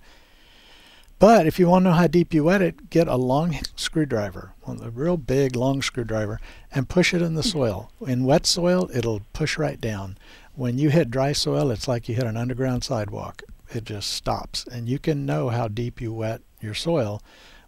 [1.20, 4.54] But if you want to know how deep you wet it, get a long screwdriver,
[4.62, 6.40] one a real big long screwdriver,
[6.72, 7.52] and push it in the mm.
[7.52, 7.92] soil.
[8.06, 10.18] In wet soil, it'll push right down.
[10.58, 13.44] When you hit dry soil, it's like you hit an underground sidewalk.
[13.76, 17.22] It just stops, and you can know how deep you wet your soil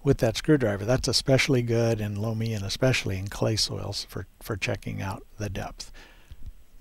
[0.03, 0.85] with that screwdriver.
[0.85, 5.49] That's especially good in loamy and especially in clay soils for, for checking out the
[5.49, 5.91] depth.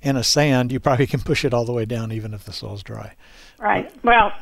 [0.01, 2.55] In a sand, you probably can push it all the way down even if the
[2.55, 3.15] soil's dry.
[3.59, 3.93] Right.
[4.03, 4.33] Well,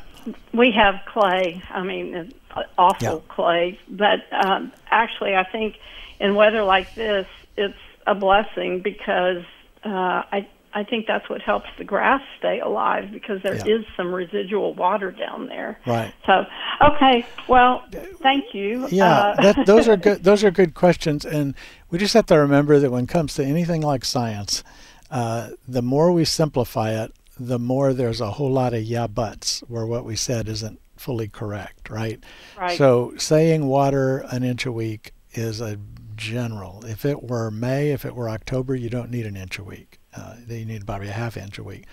[0.53, 1.61] we have clay.
[1.69, 2.33] I mean, it's
[2.77, 3.33] awful Yeah.
[3.35, 3.77] clay.
[3.89, 5.75] But um, actually, I think
[6.21, 7.27] in weather like this,
[7.57, 7.75] it's
[8.05, 9.43] a blessing because
[9.83, 10.47] uh, I
[10.77, 13.95] I think that's what helps the grass stay alive because there is Yeah.
[13.97, 15.79] some residual water down there.
[15.87, 16.13] Right.
[16.27, 16.45] So,
[16.81, 17.25] okay.
[17.47, 17.83] Well,
[18.21, 18.87] thank you.
[18.91, 20.23] Yeah, Uh, that, those are good.
[20.23, 21.55] Those are good questions, and
[21.89, 24.63] we just have to remember that when it comes to anything like science,
[25.09, 29.61] uh, the more we simplify it, the more there's a whole lot of yeah buts
[29.67, 32.23] where what we said isn't fully correct, right?
[32.55, 32.77] Right.
[32.77, 35.77] So saying water an inch a week is a
[36.15, 36.83] general.
[36.85, 39.99] If it were May, if it were October, you don't need an inch a week.
[40.17, 41.85] Uh, you need probably a half inch a week.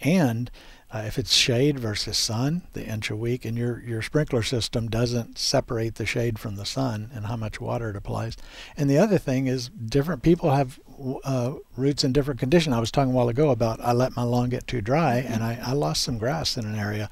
[0.00, 0.50] And
[0.92, 4.88] uh, if it's shade versus sun, the inch a week, and your your sprinkler system
[4.88, 8.36] doesn't separate the shade from the sun and how much water it applies.
[8.76, 10.78] And the other thing is, different people have
[11.24, 12.72] uh, roots in different condition.
[12.72, 15.42] I was talking a while ago about I let my lawn get too dry and
[15.42, 17.10] I, I lost some grass in an area.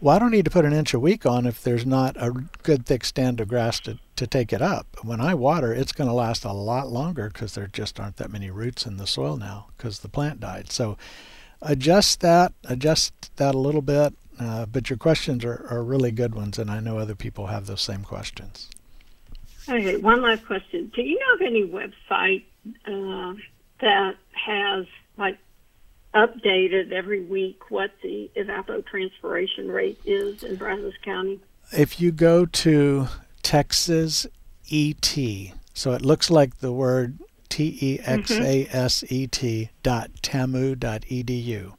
[0.00, 2.30] Well, I don't need to put an inch a week on if there's not a
[2.62, 4.86] good thick stand of grass to, to take it up.
[5.02, 8.30] When I water, it's going to last a lot longer because there just aren't that
[8.30, 10.70] many roots in the soil now because the plant died.
[10.70, 10.96] So
[11.60, 14.14] adjust that, adjust that a little bit.
[14.38, 17.66] Uh, but your questions are, are really good ones, and I know other people have
[17.66, 18.70] those same questions.
[19.68, 20.92] Okay, one last question.
[20.94, 22.44] Do you know of any website
[22.86, 23.34] uh,
[23.80, 25.38] that has like
[26.14, 31.40] updated every week what the evapotranspiration rate is in Brazos County?
[31.72, 33.08] If you go to
[33.42, 34.26] Texas
[34.72, 35.16] ET,
[35.74, 37.18] so it looks like the word
[37.48, 41.74] T E X A S E T dot tamu dot edu.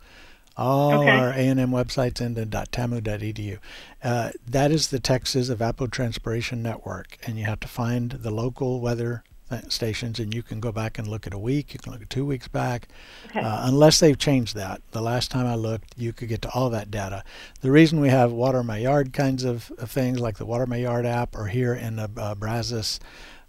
[0.58, 1.10] All Okay.
[1.10, 3.60] our A&M websites end in .tamu.edu.
[4.04, 9.24] Uh, that is the Texas Evapotranspiration Network, and you have to find the local weather
[9.24, 9.29] th-
[9.70, 11.74] stations, and you can go back and look at a week.
[11.74, 12.88] You can look at two weeks back,
[13.30, 13.40] Okay.
[13.40, 14.82] uh, unless they've changed that.
[14.92, 17.24] The last time I looked, you could get to all that data.
[17.62, 20.78] The reason we have Water My Yard kinds of, of things like the Water My
[20.78, 23.00] Yard app, or here in the uh, Brazos,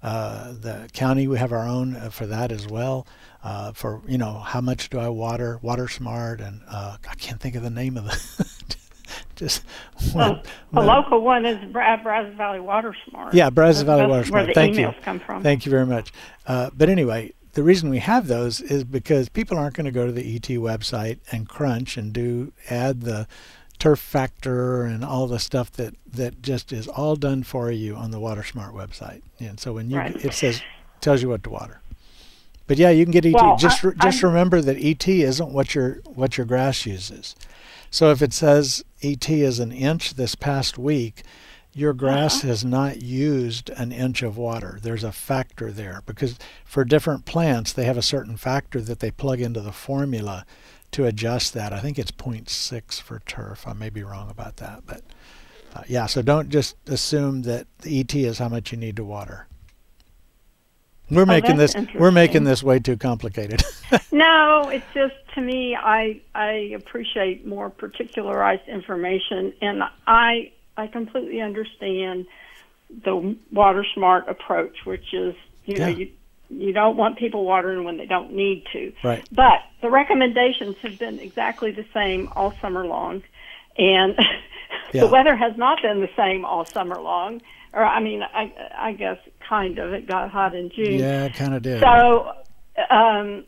[0.02, 3.06] uh, the county, we have our own uh, for that as well.
[3.42, 5.58] Uh, for you know, how much do I water?
[5.62, 8.76] Water Smart, and uh, I can't think of the name of the.
[9.36, 9.62] just
[10.14, 10.42] Well,
[10.72, 13.34] the local one is Bra- Brazos Valley Water Smart.
[13.34, 14.46] Yeah, Brazos Valley Water Where Smart.
[14.48, 14.86] the Thank you.
[14.86, 15.42] emails come from.
[15.42, 16.12] Thank you very much.
[16.46, 20.06] Uh, but anyway, the reason we have those is because people aren't going to go
[20.06, 23.26] to the ET website and crunch and do add the
[23.78, 28.10] turf factor and all the stuff that that just is all done for you on
[28.10, 29.22] the WaterSmart website.
[29.38, 30.14] And so when you Right.
[30.24, 30.60] it says
[31.00, 31.80] tells you what to water.
[32.70, 33.32] But yeah, you can get ET.
[33.34, 37.34] Well, just I- just remember that ET isn't what your what your grass uses.
[37.90, 41.24] So if it says ET is an inch this past week,
[41.74, 42.46] your grass Uh-huh.
[42.46, 44.78] has not used an inch of water.
[44.80, 49.10] There's a factor there because for different plants, they have a certain factor that they
[49.10, 50.46] plug into the formula
[50.92, 51.72] to adjust that.
[51.72, 53.66] I think it's 0.6 for turf.
[53.66, 55.02] I may be wrong about that, but
[55.74, 56.06] uh, yeah.
[56.06, 59.48] So don't just assume that the ET is how much you need to water.
[61.10, 63.62] We're oh, making that's this we're making this way too complicated.
[64.12, 71.40] No, it's just to me, I I appreciate more particularized information, and I I completely
[71.40, 72.26] understand
[73.04, 75.96] the water smart approach, which is you know Yeah.
[75.96, 76.10] you
[76.50, 78.92] you don't want people watering when they don't need to.
[79.02, 79.24] right.
[79.32, 83.22] But the recommendations have been exactly the same all summer long,
[83.76, 84.16] and
[84.92, 85.02] Yeah.
[85.02, 87.42] the weather has not been the same all summer long.
[87.72, 89.18] Or I mean, I I guess
[89.50, 89.92] kind of.
[89.92, 90.98] It got hot in June.
[90.98, 91.80] Yeah, it kind of did.
[91.80, 92.32] So,
[92.88, 93.44] um,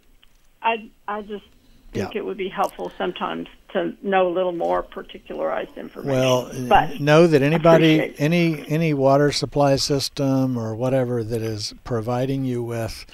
[0.63, 1.45] I I just
[1.93, 2.21] think Yeah.
[2.21, 6.11] it would be helpful sometimes to know a little more particularized information.
[6.21, 12.45] Well, but know that anybody, any any water supply system or whatever that is providing
[12.45, 13.07] you with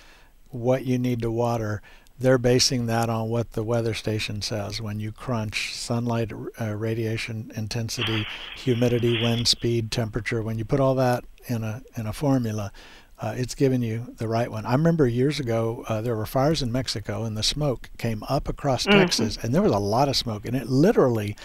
[0.50, 1.82] what you need to water,
[2.18, 4.80] they're basing that on what the weather station says.
[4.80, 8.26] When you crunch sunlight uh, radiation intensity,
[8.56, 12.72] humidity, wind speed, temperature, when you put all that in a in a formula,
[13.20, 14.64] uh, it's giving you the right one.
[14.66, 18.48] I remember years ago uh, there were fires in Mexico and the smoke came up
[18.48, 21.36] across Texas and there was a lot of smoke and it literally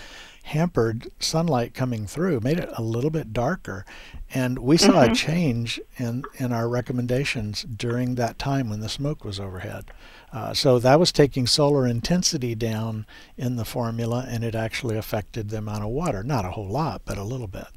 [0.44, 3.86] hampered sunlight coming through, made it a little bit darker.
[4.34, 9.24] And we saw a change in, in our recommendations during that time when the smoke
[9.24, 9.86] was overhead.
[10.34, 13.06] Uh, so that was taking solar intensity down
[13.38, 16.24] in the formula and it actually affected the amount of water.
[16.24, 17.68] Not a whole lot, but a little bit.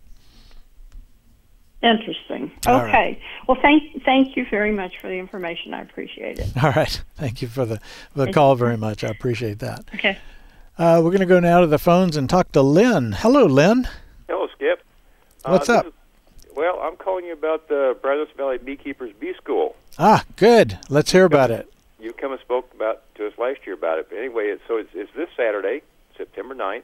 [1.82, 2.50] interesting.
[2.66, 2.88] All right.
[2.88, 3.22] Okay.
[3.46, 5.72] Well, thank thank you very much for the information.
[5.72, 6.48] I appreciate it.
[6.64, 7.00] All right.
[7.14, 7.80] Thank you for the,
[8.14, 9.04] the call very much.
[9.04, 9.84] I appreciate that.
[9.94, 10.18] Okay.
[10.78, 13.12] Uh, we're going to go now to the phones and talk to Lynn.
[13.12, 13.88] Hello, Lynn.
[14.28, 14.82] Hello, Skip.
[15.44, 15.86] Uh, What's this up?
[15.86, 15.92] is-
[16.54, 19.76] well, I'm calling you about the Brazos Valley Beekeepers Bee School.
[19.98, 20.78] Ah, good.
[20.88, 21.70] Let's hear about it.
[22.00, 24.06] You come and spoke about to us last year about it.
[24.08, 25.82] But anyway, it's, so it's, it's this Saturday,
[26.16, 26.82] September 9th,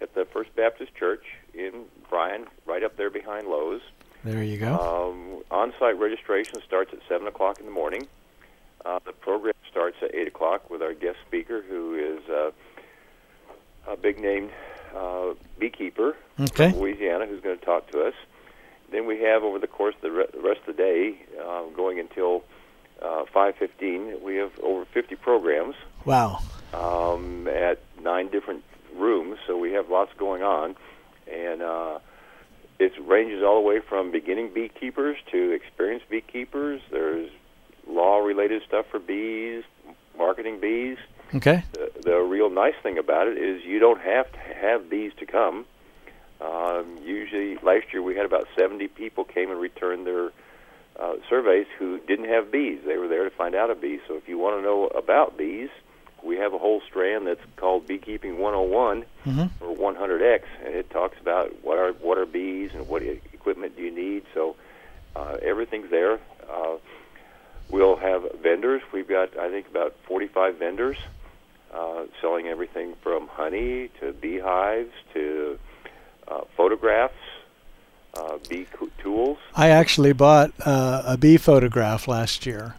[0.00, 3.82] at the First Baptist Church in Bryan, right up there behind Lowe's.
[4.24, 4.74] There you go.
[4.78, 8.06] Um, on-site registration starts at 7 o'clock in the morning.
[8.86, 12.50] Uh, the program starts at 8 o'clock with our guest speaker, who is uh,
[13.90, 14.50] a big-named
[14.96, 16.70] uh, beekeeper Okay.
[16.70, 18.14] from Louisiana, who's going to talk to us.
[18.90, 21.64] Then we have over the course of the re- the rest of the day, uh,
[21.76, 22.42] going until
[23.02, 25.74] uh, 5:15, we have over 50 programs
[26.04, 26.40] Wow.
[26.72, 28.64] um, at nine different
[28.96, 29.38] rooms.
[29.46, 30.74] So we have lots going on,
[31.30, 31.98] and uh,
[32.78, 36.80] it ranges all the way from beginning beekeepers to experienced beekeepers.
[36.90, 37.30] There's
[37.86, 39.64] law-related stuff for bees,
[40.16, 40.96] marketing bees.
[41.34, 41.62] Okay.
[41.72, 45.26] The, the real nice thing about it is you don't have to have bees to
[45.26, 45.66] come.
[46.40, 50.30] Um, usually, last year we had about 70 people came and returned their
[50.98, 52.80] uh, surveys who didn't have bees.
[52.86, 54.00] They were there to find out a bee.
[54.08, 55.68] So if you want to know about bees,
[56.22, 59.50] we have a whole strand that's called Beekeeping 101 Mhm.
[59.60, 63.82] or 100X, and it talks about what are what are bees and what equipment do
[63.82, 64.24] you need.
[64.34, 64.56] So
[65.14, 66.18] uh, everything's there.
[66.50, 66.76] Uh,
[67.70, 68.82] we'll have vendors.
[68.92, 70.96] We've got I think about 45 vendors
[71.74, 75.58] uh, selling everything from honey to beehives to
[76.28, 77.14] uh, photographs,
[78.14, 79.38] uh, bee co- tools.
[79.54, 82.74] I actually bought uh, a bee photograph last year.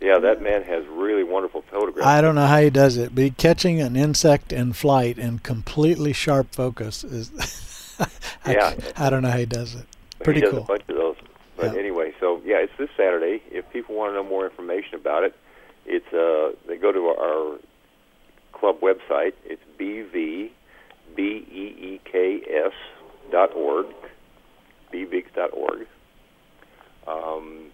[0.00, 2.06] Yeah, that man has really wonderful photographs.
[2.06, 6.12] I don't know how he does it, but catching an insect in flight in completely
[6.14, 7.30] sharp focus is.
[8.46, 8.74] I, Yeah.
[8.96, 9.84] I don't know how he does it.
[10.24, 10.62] Pretty he does cool.
[10.62, 11.16] a bunch of those.
[11.56, 11.78] But Yeah.
[11.80, 13.42] anyway, so yeah, it's this Saturday.
[13.50, 15.36] If people want to know more information about it,
[15.84, 17.58] it's uh, they go to our
[18.60, 19.32] club website.
[19.44, 20.50] It's bv
[21.16, 22.72] b e e k s
[23.32, 23.86] dot org.
[27.06, 27.70] Um,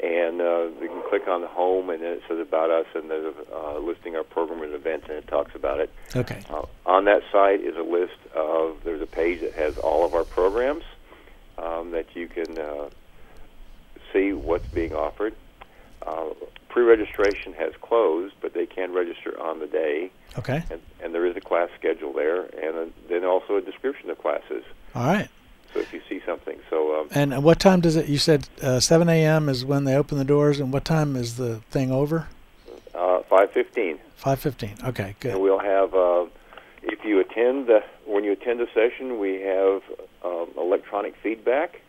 [0.00, 3.10] and uh, you can click on the home, and then it says about us, and
[3.10, 5.90] there's uh, listing our program and events, and it talks about it.
[6.14, 6.40] Okay.
[6.48, 10.14] Uh, on that site is a list of there's a page that has all of
[10.14, 10.84] our programs
[11.56, 12.88] um, that you can uh,
[14.12, 15.34] see what's being offered.
[16.06, 16.26] Uh,
[16.68, 20.62] pre-registration has closed, but they can register on the day, Okay.
[20.70, 24.18] and, and there is a class schedule there, and uh then also a description of
[24.18, 24.62] classes.
[24.94, 25.28] All right.
[25.74, 28.06] So if you see something, so um, And what time does it?
[28.06, 29.48] You said uh, 7 a.m.
[29.48, 32.26] is when they open the doors, and what time is the thing over?
[32.94, 33.98] uh, 5:15.
[34.22, 34.84] 5:15.
[34.88, 35.36] Okay, And good.
[35.38, 36.24] we'll have, uh,
[36.82, 39.82] if you attend the, when you attend the session, we have
[40.24, 41.80] um, electronic feedback,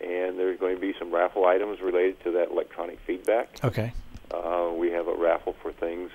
[0.00, 3.48] and there's going to be some raffle items related to that electronic feedback.
[3.64, 3.92] Okay.
[4.30, 6.10] Uh, we have a raffle for things.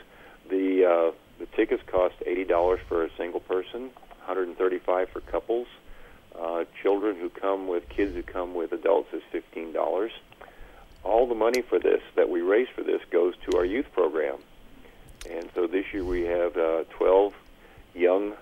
[0.50, 5.10] The uh, the tickets cost eighty dollars for a single person, one hundred and thirty-five
[5.10, 5.68] for couples.
[6.38, 10.12] Uh, children who come with kids who come with adults is fifteen dollars.
[11.04, 14.38] All the money for this that we raise for this goes to our youth program,
[15.30, 17.34] and so this year we have uh, twelve
[17.96, 18.34] young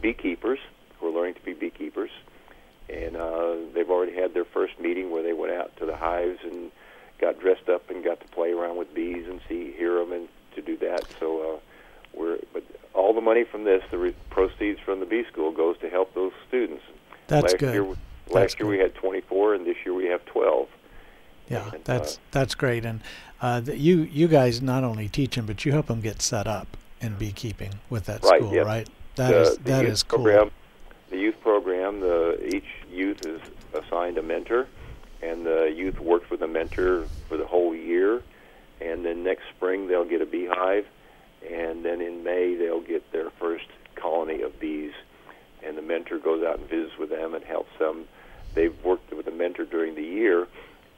[0.00, 0.58] beekeepers
[0.98, 2.10] who are learning to be beekeepers,
[4.08, 6.70] already had their first meeting where they went out to the hives and
[7.20, 10.28] got dressed up and got to play around with bees and see hear them and
[10.54, 11.04] to do that.
[11.18, 12.62] So uh, we're but
[12.94, 16.14] all the money from this, the re- proceeds from the bee school, goes to help
[16.14, 16.82] those students.
[17.26, 17.74] That's last good.
[17.74, 17.96] Year, last
[18.32, 18.70] That's year good.
[18.70, 20.68] we had 24, and this year we have 12.
[21.50, 22.84] Yeah, and, that's uh, that's great.
[22.84, 23.00] And
[23.40, 26.46] uh, the, you you guys not only teach them, but you help them get set
[26.46, 28.66] up in beekeeping with that Right, school, yes.
[28.66, 28.88] right?
[29.16, 30.18] That the, is the that youth cool.
[30.24, 30.50] program,
[31.10, 33.40] The youth program, the each youth is
[33.88, 34.66] assigned a mentor,
[35.22, 38.22] and the youth works with a mentor for the whole year,
[38.80, 40.84] and then next spring they'll get a beehive,
[41.42, 43.66] and then in May they'll get their first
[44.00, 44.92] colony of bees,
[45.66, 48.04] and the mentor goes out and visits with them and helps them.
[48.54, 50.46] They've worked with a mentor during the year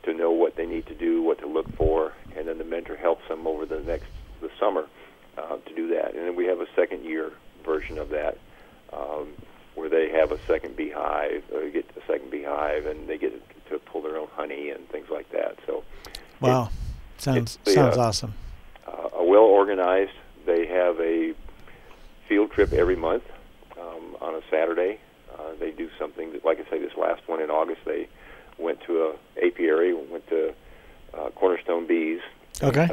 [0.04, 2.96] to know what they need to do, what to look for, and then the mentor
[2.96, 4.06] helps them over the next
[4.40, 4.86] the summer
[5.36, 6.14] uh, to do that.
[6.14, 7.32] And then we have a second year
[7.64, 8.38] version of that,
[8.92, 9.28] um,
[9.80, 13.32] where they have a second beehive, or get a second beehive, and they get
[13.70, 15.56] to pull their own honey and things like that.
[15.66, 15.82] So,
[16.40, 16.70] Wow,
[17.18, 18.34] sounds it's the, sounds uh, awesome.
[18.86, 20.12] uh, a well organized.
[20.46, 21.34] They have a
[22.28, 23.24] field trip every month
[23.80, 24.98] um, on a Saturday.
[25.34, 28.08] Uh, they do something that, like I say, this last one in August, they
[28.58, 30.52] went to a apiary, went to
[31.14, 32.20] uh, Cornerstone Bees.
[32.62, 32.90] Okay,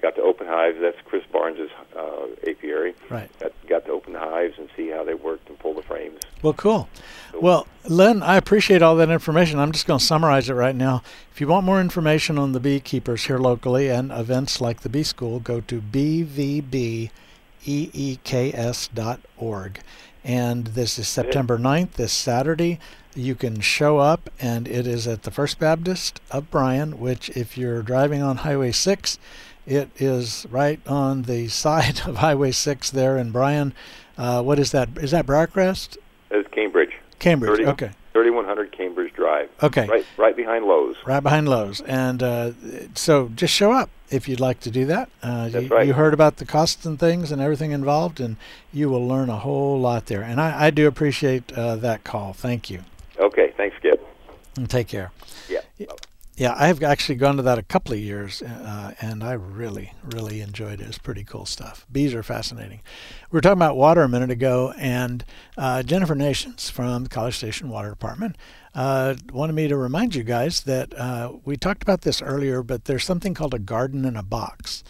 [0.00, 0.78] Got to open hives.
[0.80, 2.94] That's Chris Barnes's uh, apiary.
[3.10, 3.28] right.
[3.40, 6.20] Got, got to open the hives and see how they worked and pull the frames.
[6.40, 6.88] Well, cool.
[7.34, 9.58] Well, Len, I appreciate all that information.
[9.58, 11.02] I'm just going to summarize it right now.
[11.32, 15.02] If you want more information on the beekeepers here locally and events like the Bee
[15.02, 17.10] School, go to E
[17.66, 19.80] bvbeeks.org.
[20.24, 22.78] And this is September 9th, this Saturday.
[23.14, 27.56] You can show up, and it is at the First Baptist of Bryan, which, if
[27.56, 29.18] you're driving on Highway 6,
[29.68, 33.74] it is right on the side of Highway 6 there in Bryan.
[34.16, 34.88] Uh, what is that?
[34.96, 35.98] Is that Briarcrest?
[36.30, 36.92] It's Cambridge.
[37.18, 37.58] Cambridge.
[37.58, 37.90] 30 Okay.
[38.14, 39.48] 3100 Cambridge Drive.
[39.62, 39.86] Okay.
[39.86, 40.96] Right, right behind Lowe's.
[41.06, 41.80] Right behind Lowe's.
[41.82, 42.50] And uh,
[42.94, 45.08] so just show up if you'd like to do that.
[45.22, 45.86] Uh, That's you, right.
[45.86, 48.36] you heard about the costs and things and everything involved, and
[48.72, 50.22] you will learn a whole lot there.
[50.22, 52.32] And I, I do appreciate uh, that call.
[52.32, 52.82] Thank you.
[53.20, 54.04] Okay, thanks, Skip.
[54.56, 55.12] And take care.
[55.48, 55.60] Yeah.
[55.76, 55.86] Yeah,
[56.56, 60.80] I've actually gone to that a couple of years, uh, and I really, really enjoyed
[60.80, 60.86] it.
[60.86, 61.84] It's pretty cool stuff.
[61.90, 62.80] Bees are fascinating.
[63.32, 65.24] We were talking about water a minute ago, and
[65.56, 68.36] uh, Jennifer Nations from the College Station Water Department
[68.72, 72.84] uh, wanted me to remind you guys that uh, we talked about this earlier, but
[72.84, 74.84] there's something called a garden in a box.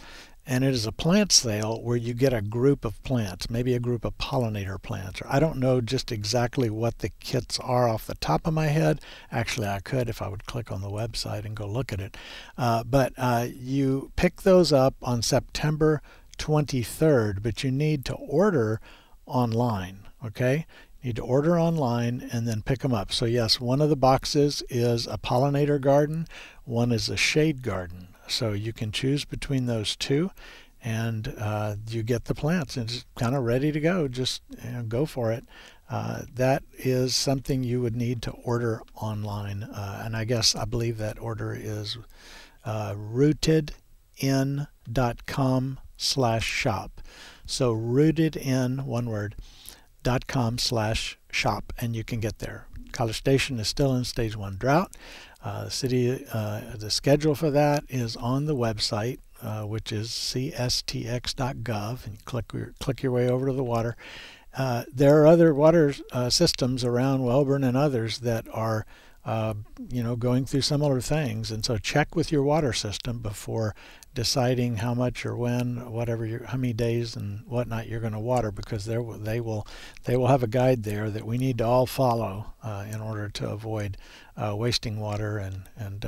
[0.51, 3.79] And it is a plant sale where you get a group of plants, maybe a
[3.79, 5.21] group of pollinator plants.
[5.29, 9.03] I don't know just exactly what the kits are off the top of my head.
[9.31, 12.17] Actually, I could if I would click on the website and go look at it.
[12.57, 16.01] Uh, but uh, you pick those up on September
[16.39, 18.81] 23rd, but you need to order
[19.27, 20.09] online.
[20.25, 20.65] Okay?
[21.03, 23.13] You need to order online and then pick them up.
[23.13, 26.27] So, yes, one of the boxes is a pollinator garden,
[26.65, 28.08] one is a shade garden.
[28.29, 30.31] So, you can choose between those two
[30.83, 34.09] and uh, you get the plants and it's kind of ready to go.
[34.09, 35.45] Just you know, go for it.
[35.91, 39.63] Uh, that is something you would need to order online.
[39.63, 41.97] Uh, and I guess I believe that order is
[42.65, 47.01] uh, rootedin.com slash shop.
[47.47, 49.35] So rootedin, one word,
[50.03, 52.67] dot com slash shop, and you can get there.
[52.93, 54.95] College Station is still in stage one drought.
[55.43, 60.09] Uh, the city, uh, the schedule for that is on the website, uh, which is
[60.09, 63.97] cstx.gov, and click your, click your way over to the water.
[64.57, 68.85] Uh, there are other water uh, systems around Wellborn and others that are,
[69.25, 69.55] uh,
[69.91, 71.53] you know, going through similar things.
[71.53, 73.77] And so check with your water system before
[74.19, 78.19] deciding how much or when, whatever, you how many days and whatnot you're going to
[78.19, 79.65] water, because they will they will
[80.07, 83.29] they will have a guide there that we need to all follow uh, in order
[83.29, 83.97] to avoid
[84.37, 86.05] uh, wasting water and and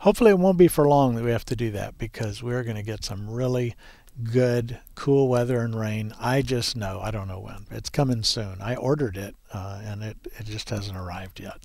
[0.00, 2.76] hopefully it won't be for long that we have to do that because we're going
[2.76, 3.76] to get some really
[4.24, 6.12] good, cool weather and rain.
[6.18, 7.66] I just know, I don't know when.
[7.70, 8.56] It's coming soon.
[8.60, 11.58] I ordered it uh, and it, it just hasn't arrived yet.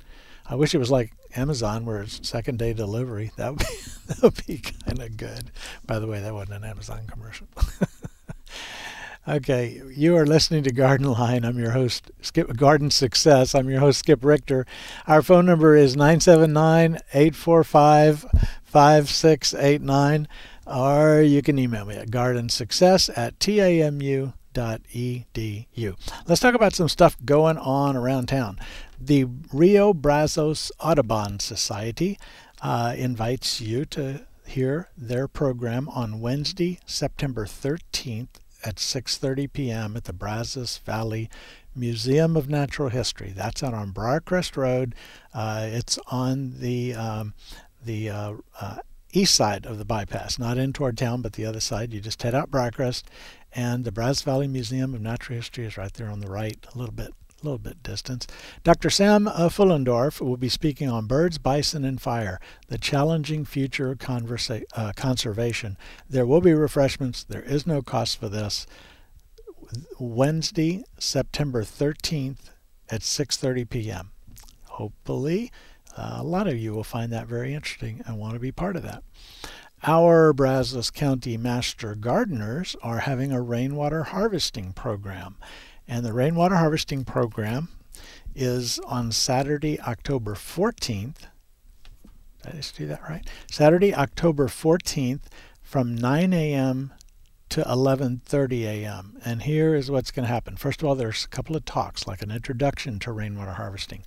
[0.47, 3.31] I wish it was like Amazon where it's second day delivery.
[3.37, 3.65] That would be,
[4.07, 5.51] that would be kind of good.
[5.85, 7.47] By the way, that wasn't an Amazon commercial.
[9.27, 11.45] okay, you are listening to Garden Line.
[11.45, 13.55] I'm your host, Skip Garden Success.
[13.55, 14.65] I'm your host, Skip Richter.
[15.07, 18.25] Our phone number is 979 845
[18.63, 20.27] 5689
[20.65, 24.33] or you can email me at gardensuccess at tamu.edu.
[26.27, 28.59] Let's talk about some stuff going on around town.
[28.99, 32.17] The Rio Brazos Audubon Society
[32.61, 38.27] uh, invites you to hear their program on Wednesday, September 13th
[38.63, 39.97] at 6:30 p.m.
[39.97, 41.29] at the Brazos Valley
[41.75, 43.33] Museum of Natural History.
[43.35, 44.95] That's out on Briarcrest Road.
[45.33, 47.33] Uh, it's on the um,
[47.83, 48.77] the uh, uh
[49.13, 51.93] east side of the bypass, not in toward town, but the other side.
[51.93, 53.03] You just head out Briarcrest,
[53.53, 56.77] and the Brazos Valley Museum of Natural History is right there on the right, a
[56.77, 58.27] little bit, a little bit distance.
[58.63, 58.89] Dr.
[58.89, 63.99] Sam uh, Fuhlendorf will be speaking on birds, bison, and fire: the challenging future of
[63.99, 65.77] conversa- uh, conservation.
[66.09, 67.23] There will be refreshments.
[67.23, 68.65] There is no cost for this.
[69.99, 72.51] Wednesday, September 13th
[72.89, 74.11] at 6:30 p.m.
[74.65, 75.51] Hopefully
[75.97, 78.75] uh, a lot of you will find that very interesting and want to be part
[78.75, 79.03] of that.
[79.83, 85.35] Our Brazos County Master Gardeners are having a rainwater harvesting program.
[85.87, 87.69] And the rainwater harvesting program
[88.33, 91.27] is on Saturday, October 14th.
[92.43, 93.27] Did I just do that right?
[93.49, 95.21] Saturday, October 14th
[95.61, 96.93] from 9 a.m.
[97.49, 99.17] to 11:30 a.m.
[99.23, 100.55] And here is what's going to happen.
[100.55, 104.03] First of all, there's a couple of talks like an introduction to rainwater harvesting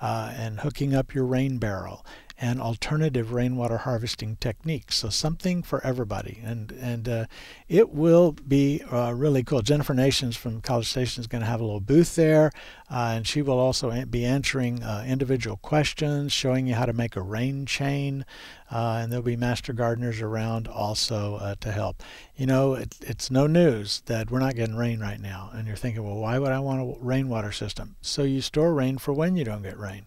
[0.00, 2.04] uh, and hooking up your rain barrel
[2.44, 4.96] and alternative rainwater harvesting techniques.
[4.96, 7.24] So something for everybody, and and uh,
[7.68, 9.62] it will be uh, really cool.
[9.62, 12.52] Jennifer Nations from College Station is going to have a little booth there,
[12.90, 17.16] uh, and she will also be answering uh, individual questions, showing you how to make
[17.16, 18.26] a rain chain,
[18.70, 22.02] uh, and there'll be master gardeners around also uh, to help.
[22.36, 25.76] You know, it, it's no news that we're not getting rain right now, and you're
[25.76, 27.96] thinking, well, why would I want a rainwater system?
[28.02, 30.04] So you store rain for when you don't get rain.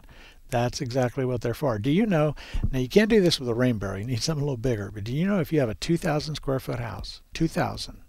[0.50, 1.78] That's exactly what they're for.
[1.78, 2.36] Do you know?
[2.72, 4.00] Now, you can't do this with a rain barrel.
[4.00, 4.92] You need something a little bigger.
[4.92, 8.02] But do you know if you have a 2,000 square foot house, 2,000,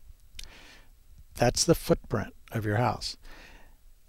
[1.35, 3.17] that's the footprint of your house.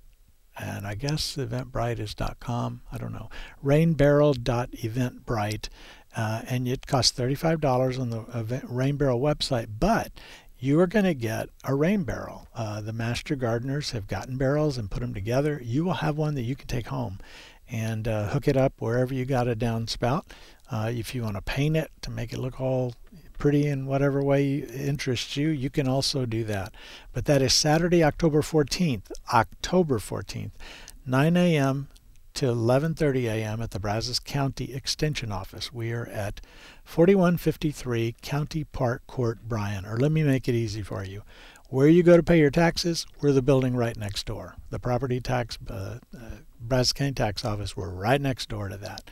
[0.59, 2.81] And I guess eventbrite is .com.
[2.93, 3.29] I don't know.
[3.65, 5.69] Rainbarrel.eventbrite.
[6.15, 10.13] Uh, and it costs $35 on the event, Rain Barrel website, but
[10.59, 12.49] you are going to get a rain barrel.
[12.55, 15.61] Uh, the master gardeners have gotten barrels and put them together.
[15.63, 17.19] You will have one that you can take home
[17.71, 20.23] and uh, hook it up wherever you got a downspout.
[20.71, 22.95] Uh, if you want to paint it to make it look all
[23.39, 26.73] pretty in whatever way interests you, you can also do that.
[27.13, 30.53] But that is Saturday, October 14th, October 14th,
[31.07, 31.89] 9 a.m.
[32.35, 33.63] to 11:30 a.m.
[33.63, 35.73] at the Brazos County Extension Office.
[35.73, 36.41] We are at
[36.85, 39.87] 4153 County Park Court, Bryan.
[39.87, 41.23] Or let me make it easy for you.
[41.69, 44.55] Where you go to pay your taxes, we're the building right next door.
[44.71, 46.19] The property tax, uh, uh,
[46.61, 49.09] Brazos County Tax Office, we're right next door to that.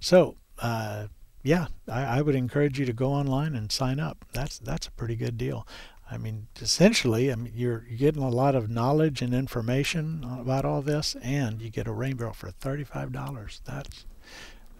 [0.00, 1.08] So, uh,
[1.42, 4.24] yeah, I, I, would encourage you to go online and sign up.
[4.32, 5.66] That's that's a pretty good deal.
[6.10, 10.80] I mean, essentially, I mean, you're, getting a lot of knowledge and information about all
[10.80, 13.60] this, and you get a rain barrel for thirty-five dollars.
[13.64, 14.04] That's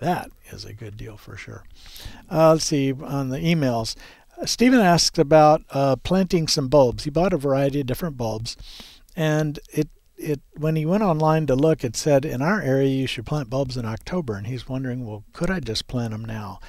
[0.00, 1.64] that is a good deal for sure.
[2.30, 3.94] Uh, let's see on the emails.
[4.40, 7.04] Uh, Stephen asked about uh, planting some bulbs.
[7.04, 8.56] He bought a variety of different bulbs,
[9.16, 9.88] and it
[10.18, 13.50] it when he went online to look, it said in our area you should plant
[13.50, 16.60] bulbs in October, and he's wondering, well, could I just plant them now?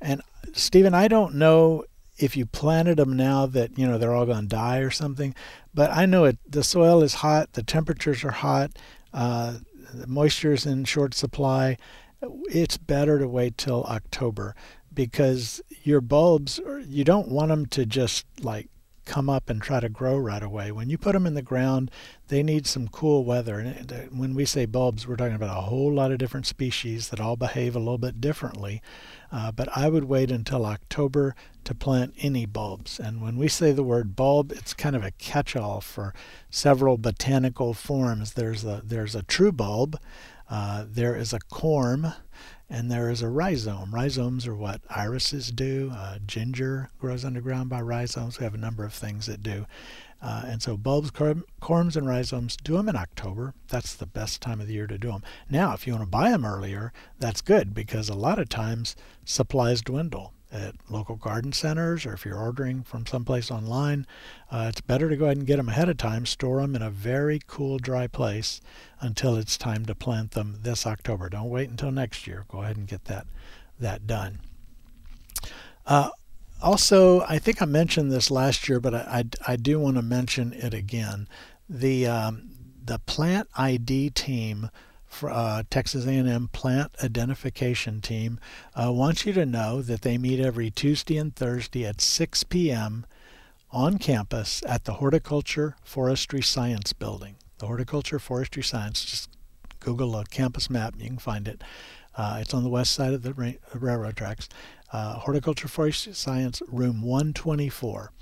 [0.00, 1.84] And Stephen, I don't know
[2.18, 5.34] if you planted them now that you know they're all going to die or something,
[5.74, 6.38] but I know it.
[6.48, 8.72] The soil is hot, the temperatures are hot,
[9.12, 9.58] uh,
[9.92, 11.76] the moisture is in short supply.
[12.22, 14.54] It's better to wait till October
[14.92, 18.68] because your bulbs you don't want them to just like
[19.06, 20.70] come up and try to grow right away.
[20.70, 21.90] When you put them in the ground,
[22.28, 23.58] they need some cool weather.
[23.58, 27.20] And when we say bulbs, we're talking about a whole lot of different species that
[27.20, 28.82] all behave a little bit differently.
[29.32, 31.34] Uh, but I would wait until October
[31.64, 33.00] to plant any bulbs.
[33.00, 36.14] And when we say the word bulb, it's kind of a catch-all for
[36.50, 38.34] several botanical forms.
[38.34, 39.98] There's a there's a true bulb,
[40.48, 42.14] uh, there is a corm,
[42.68, 43.94] and there is a rhizome.
[43.94, 45.92] Rhizomes are what irises do.
[45.94, 48.38] Uh, ginger grows underground by rhizomes.
[48.38, 49.66] We have a number of things that do.
[50.20, 53.54] Uh, and so bulbs, corms, and rhizomes do them in October.
[53.68, 55.22] That's the best time of the year to do them.
[55.48, 58.96] Now, if you want to buy them earlier, that's good because a lot of times
[59.24, 64.06] supplies dwindle at local garden centers or if you're ordering from someplace online,
[64.50, 66.82] uh, it's better to go ahead and get them ahead of time, store them in
[66.82, 68.60] a very cool, dry place
[69.00, 71.28] until it's time to plant them this October.
[71.28, 72.44] Don't wait until next year.
[72.48, 73.26] Go ahead and get that
[73.78, 74.40] that done.
[75.86, 76.10] Uh,
[76.62, 80.02] also, I think I mentioned this last year, but I, I, I do want to
[80.02, 81.28] mention it again.
[81.68, 82.50] The um,
[82.82, 84.70] the Plant ID team
[85.24, 88.38] uh, Texas A&M Plant Identification Team
[88.74, 93.06] uh, wants you to know that they meet every Tuesday and Thursday at 6 p.m.
[93.70, 97.36] on campus at the Horticulture Forestry Science Building.
[97.58, 99.30] The Horticulture Forestry Science, just
[99.80, 101.62] Google a campus map, and you can find it.
[102.16, 104.48] Uh, it's on the west side of the ra- railroad tracks
[104.92, 108.12] uh, Horticulture Forestry Science Room 124.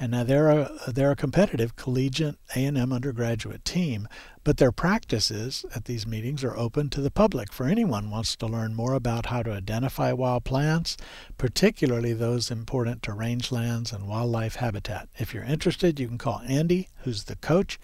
[0.00, 4.08] And now they're a, they're a competitive collegiate A&M undergraduate team,
[4.44, 8.46] but their practices at these meetings are open to the public for anyone wants to
[8.46, 10.96] learn more about how to identify wild plants,
[11.36, 15.08] particularly those important to rangelands and wildlife habitat.
[15.18, 17.78] If you're interested, you can call Andy, who's the coach.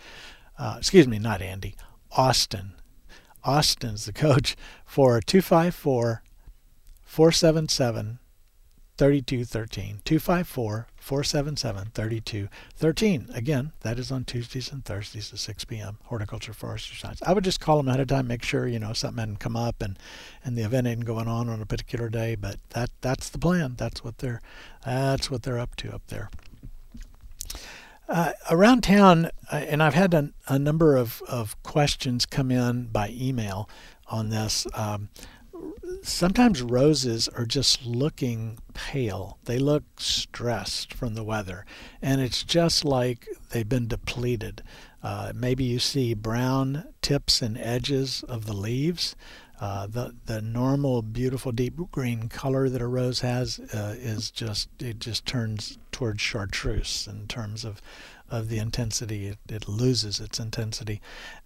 [0.59, 1.77] Uh, excuse me, not Andy,
[2.13, 2.75] Austin.
[3.45, 6.23] Austin's the coach for 254
[7.05, 8.19] 477
[8.97, 13.29] 3213 254 477 3213.
[13.35, 15.99] Again, that is on Tuesdays and Thursdays at 6 p.m.
[16.05, 17.21] Horticulture Forestry Science.
[17.27, 19.57] I would just call them ahead of time, make sure you know something hadn't come
[19.57, 19.99] up and
[20.45, 22.37] and the event ain't going on on a particular day.
[22.37, 23.75] But that that's the plan.
[23.77, 24.41] That's what they're
[24.85, 26.31] that's what they're up to up there.
[28.07, 33.09] Uh, around town, and I've had a, a, number of, of questions come in by
[33.09, 33.69] email
[34.09, 34.67] on this.
[34.75, 35.09] Um,
[36.03, 39.39] sometimes roses are just looking pale.
[39.45, 41.65] They look stressed from the weather,
[42.03, 44.63] and it's just like they've been depleted.
[45.03, 49.17] Uh, maybe you see brown tips and edges of the leaves.
[49.65, 54.69] Uh, the the normal beautiful deep green color that a rose has uh, is just
[54.79, 57.81] it just turns towards chartreuse in terms of
[58.29, 59.29] of the intensity.
[59.29, 61.01] It, it loses its intensity,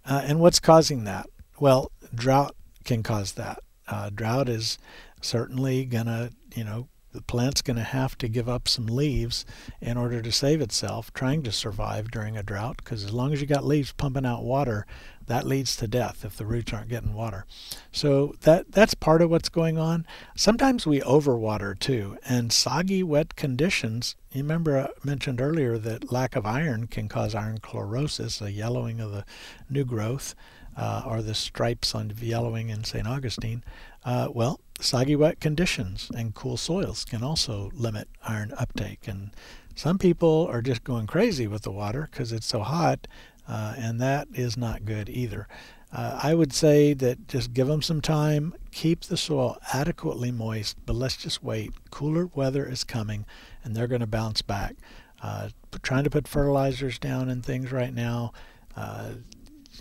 [0.05, 1.27] uh, and what's causing that?
[1.61, 3.59] Well, drought can cause that.
[3.87, 4.77] Uh, drought is
[5.21, 9.45] certainly to, you know, the plant's going to have to give up some leaves
[9.79, 12.77] in order to save itself, trying to survive during a drought.
[12.77, 14.85] Because as long as you got leaves pumping out water,
[15.29, 17.45] that leads to death if the roots aren't getting water.
[17.91, 20.05] So that that's part of what's going on.
[20.35, 24.15] Sometimes we overwater too, and soggy, wet conditions.
[24.31, 28.99] You remember I mentioned earlier that lack of iron can cause iron chlorosis, a yellowing
[28.99, 29.25] of the
[29.69, 30.35] new growth
[30.75, 33.07] uh, or the stripes on yellowing in St.
[33.07, 33.63] Augustine,
[34.05, 39.07] uh, well, soggy wet conditions and cool soils can also limit iron uptake.
[39.07, 39.31] And
[39.75, 43.07] some people are just going crazy with the water because it's so hot,
[43.49, 45.47] uh, and that is not good either.
[45.91, 50.77] Uh, I would say that just give them some time, keep the soil adequately moist,
[50.85, 51.73] but let's just wait.
[51.89, 53.25] Cooler weather is coming,
[53.63, 54.75] and they're going to bounce back.
[55.23, 55.49] Uh,
[55.81, 58.31] trying to put fertilizers down and things right now,
[58.75, 59.13] uh,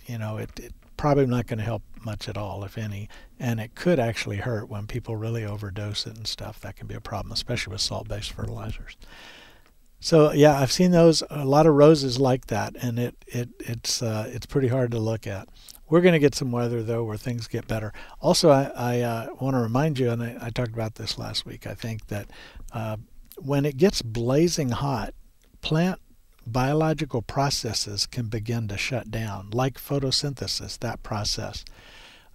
[0.06, 3.08] you know, it, it probably not going to help much at all, if any.
[3.38, 6.58] And it could actually hurt when people really overdose it and stuff.
[6.60, 8.96] That can be a problem, especially with salt based fertilizers.
[10.00, 14.02] So yeah, I've seen those a lot of roses like that, and it it it's
[14.02, 15.48] uh, it's pretty hard to look at.
[15.88, 17.92] We're going to get some weather though where things get better.
[18.20, 21.46] Also, I, I uh, want to remind you, and I, I, talked about this last
[21.46, 21.66] week.
[21.66, 22.28] I think that
[22.72, 22.98] uh,
[23.38, 25.14] when it gets blazing hot,
[25.62, 25.98] plant
[26.46, 31.64] biological processes can begin to shut down, like photosynthesis, that process.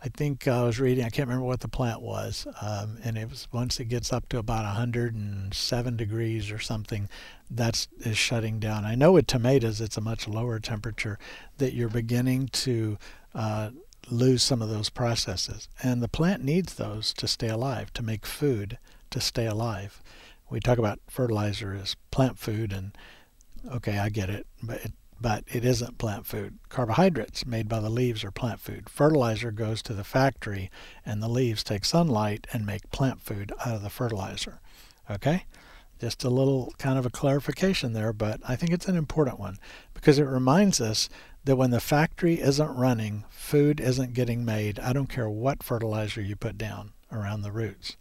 [0.03, 3.29] I think I was reading, I can't remember what the plant was, um, and it
[3.29, 7.07] was once it gets up to about 107 degrees or something,
[7.49, 8.83] that's is shutting down.
[8.83, 11.17] I know with tomatoes it's a much lower temperature
[11.57, 12.97] that you're beginning to
[13.33, 13.69] uh,
[14.09, 18.25] lose some of those processes, and the plant needs those to stay alive, to make
[18.25, 18.79] food,
[19.09, 20.03] to stay alive.
[20.49, 22.91] We talk about fertilizer as plant food, and
[23.71, 24.91] okay, I get it, but it,
[25.23, 26.59] but it isn't plant food.
[26.67, 28.89] Carbohydrates made by the leaves are plant food.
[28.89, 30.69] Fertilizer goes to the factory,
[31.05, 34.59] and the leaves take sunlight and make plant food out of the fertilizer.
[35.09, 35.45] Okay?
[35.97, 39.59] Just a little kind of a clarification there, but I think it's an important one
[39.93, 41.07] because it reminds us
[41.45, 44.77] that when the factory isn't running, food isn't getting made.
[44.77, 47.95] I don't care what fertilizer you put down around the roots.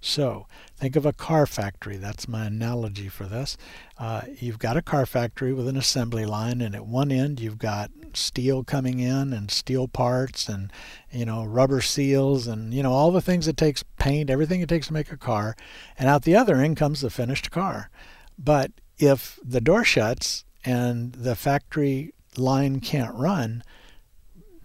[0.00, 0.46] So
[0.76, 1.96] think of a car factory.
[1.96, 3.56] That's my analogy for this.
[3.98, 7.58] Uh, you've got a car factory with an assembly line, and at one end you've
[7.58, 10.72] got steel coming in and steel parts and
[11.10, 14.68] you know rubber seals and you know all the things it takes paint everything it
[14.68, 15.54] takes to make a car
[15.98, 17.90] and out the other end comes the finished car
[18.38, 23.62] but if the door shuts and the factory line can't run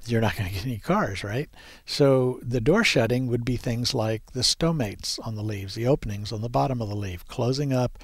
[0.05, 1.49] you're not going to get any cars, right?
[1.85, 6.31] So the door shutting would be things like the stomates on the leaves, the openings
[6.31, 7.97] on the bottom of the leaf, closing up,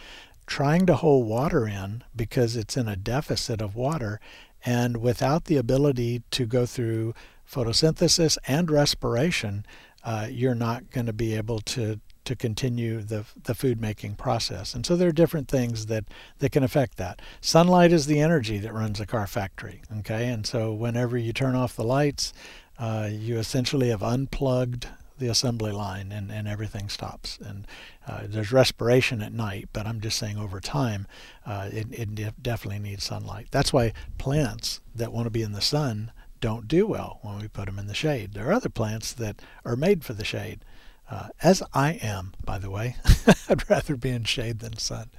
[0.45, 4.19] trying to hold water in because it's in a deficit of water,
[4.65, 7.13] and without the ability to go through
[7.49, 9.65] photosynthesis and respiration,
[10.03, 14.75] uh, you're not going to be able to to continue the, the food making process.
[14.75, 16.05] And so there are different things that,
[16.37, 17.23] that can affect that.
[17.41, 19.81] Sunlight is the energy that runs a car factory.
[19.97, 22.31] Okay, and so whenever you turn off the lights,
[22.77, 24.85] uh, you essentially have unplugged
[25.17, 27.39] the assembly line and, and everything stops.
[27.43, 27.65] And
[28.07, 31.07] uh, there's respiration at night, but I'm just saying over time,
[31.47, 33.47] uh, it, it definitely needs sunlight.
[33.49, 36.11] That's why plants that want to be in the sun
[36.41, 38.33] don't do well when we put them in the shade.
[38.33, 40.63] There are other plants that are made for the shade
[41.09, 42.95] uh, as I am, by the way.
[43.49, 45.09] I'd rather be in shade than sun.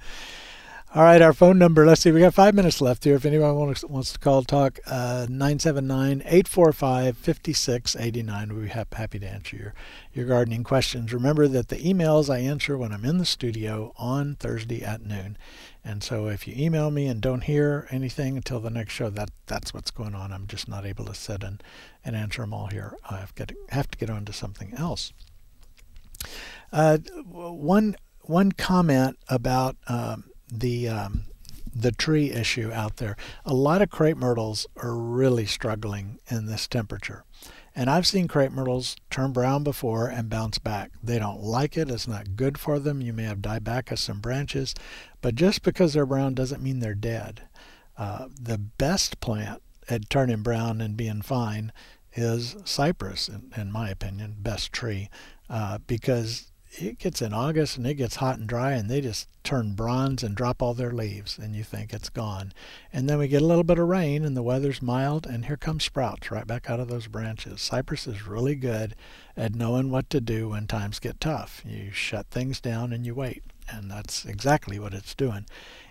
[0.93, 1.85] All right, our phone number.
[1.85, 3.15] Let's see, we got five minutes left here.
[3.15, 8.53] If anyone wants, wants to call, talk, uh, 979 845 5689.
[8.53, 9.73] We'd be happy to answer your,
[10.11, 11.13] your gardening questions.
[11.13, 15.37] Remember that the emails I answer when I'm in the studio on Thursday at noon.
[15.81, 19.31] And so if you email me and don't hear anything until the next show, that
[19.45, 20.33] that's what's going on.
[20.33, 21.63] I'm just not able to sit and,
[22.03, 22.97] and answer them all here.
[23.09, 25.13] I have, got to, have to get on to something else.
[26.71, 31.25] Uh, one one comment about um, the um,
[31.73, 33.15] the tree issue out there.
[33.45, 37.23] A lot of crepe myrtles are really struggling in this temperature.
[37.73, 40.91] And I've seen crepe myrtles turn brown before and bounce back.
[41.01, 41.89] They don't like it.
[41.89, 43.01] It's not good for them.
[43.01, 43.41] You may have
[43.95, 44.75] some branches,
[45.21, 47.43] but just because they're brown doesn't mean they're dead.
[47.97, 51.71] Uh, the best plant at turning brown and being fine
[52.13, 55.09] is cypress, in, in my opinion, best tree
[55.51, 59.27] uh, because it gets in August and it gets hot and dry and they just
[59.43, 62.53] turn bronze and drop all their leaves and you think it's gone.
[62.93, 65.57] And then we get a little bit of rain and the weather's mild and here
[65.57, 67.61] comes sprouts right back out of those branches.
[67.61, 68.95] Cypress is really good
[69.35, 71.61] at knowing what to do when times get tough.
[71.65, 73.43] You shut things down and you wait.
[73.69, 75.45] And that's exactly what it's doing.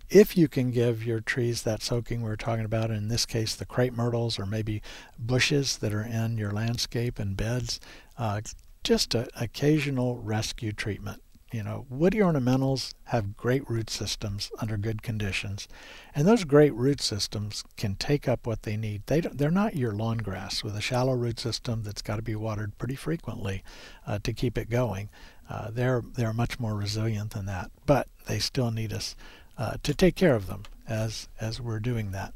[0.08, 3.54] If you can give your trees that soaking we are talking about, in this case
[3.54, 4.80] the crepe myrtles or maybe
[5.18, 7.78] bushes that are in your landscape and beds,
[8.16, 8.40] uh,
[8.82, 11.22] just an occasional rescue treatment.
[11.52, 15.66] You know, woody ornamentals have great root systems under good conditions,
[16.14, 19.02] and those great root systems can take up what they need.
[19.06, 22.36] They they're not your lawn grass with a shallow root system that's got to be
[22.36, 23.64] watered pretty frequently
[24.06, 25.08] uh, to keep it going.
[25.48, 29.16] Uh, they're they're much more resilient than that, but they still need us
[29.58, 32.32] uh, to take care of them as as we're doing that.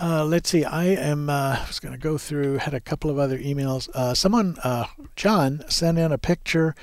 [0.00, 0.64] Uh, let's see.
[0.64, 1.28] I am.
[1.28, 2.56] Uh, was going to go through.
[2.56, 3.90] Had a couple of other emails.
[3.90, 6.74] Uh, someone, uh, John, sent in a picture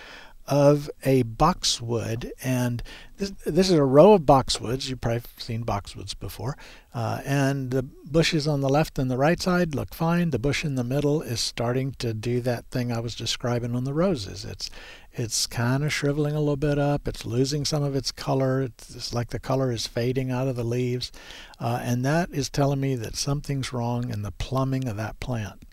[0.46, 2.84] of a boxwood, and
[3.18, 4.90] this, this is a row of boxwoods.
[4.90, 6.58] You've probably seen boxwoods before.
[6.94, 10.30] Uh, and the bushes on the left and the right side look fine.
[10.30, 13.84] The bush in the middle is starting to do that thing I was describing on
[13.84, 14.46] the roses.
[14.46, 14.70] It's
[15.14, 17.08] it's kind of shriveling a little bit up.
[17.08, 18.62] It's losing some of its color.
[18.62, 21.12] It's, it's like the color is fading out of the leaves.
[21.60, 25.66] Uh, and that is telling me that something's wrong in the plumbing of that plant.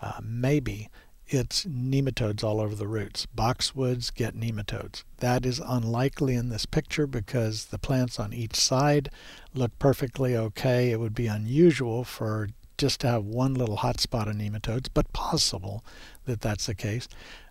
[0.00, 0.88] Uh, maybe
[1.28, 3.26] it's nematodes all over the roots.
[3.36, 5.02] Boxwoods get nematodes.
[5.18, 9.10] That is unlikely in this picture because the plants on each side
[9.54, 10.90] look perfectly okay.
[10.90, 15.12] It would be unusual for just to have one little hot spot of nematodes, but
[15.12, 15.84] possible
[16.26, 17.08] that that's the case.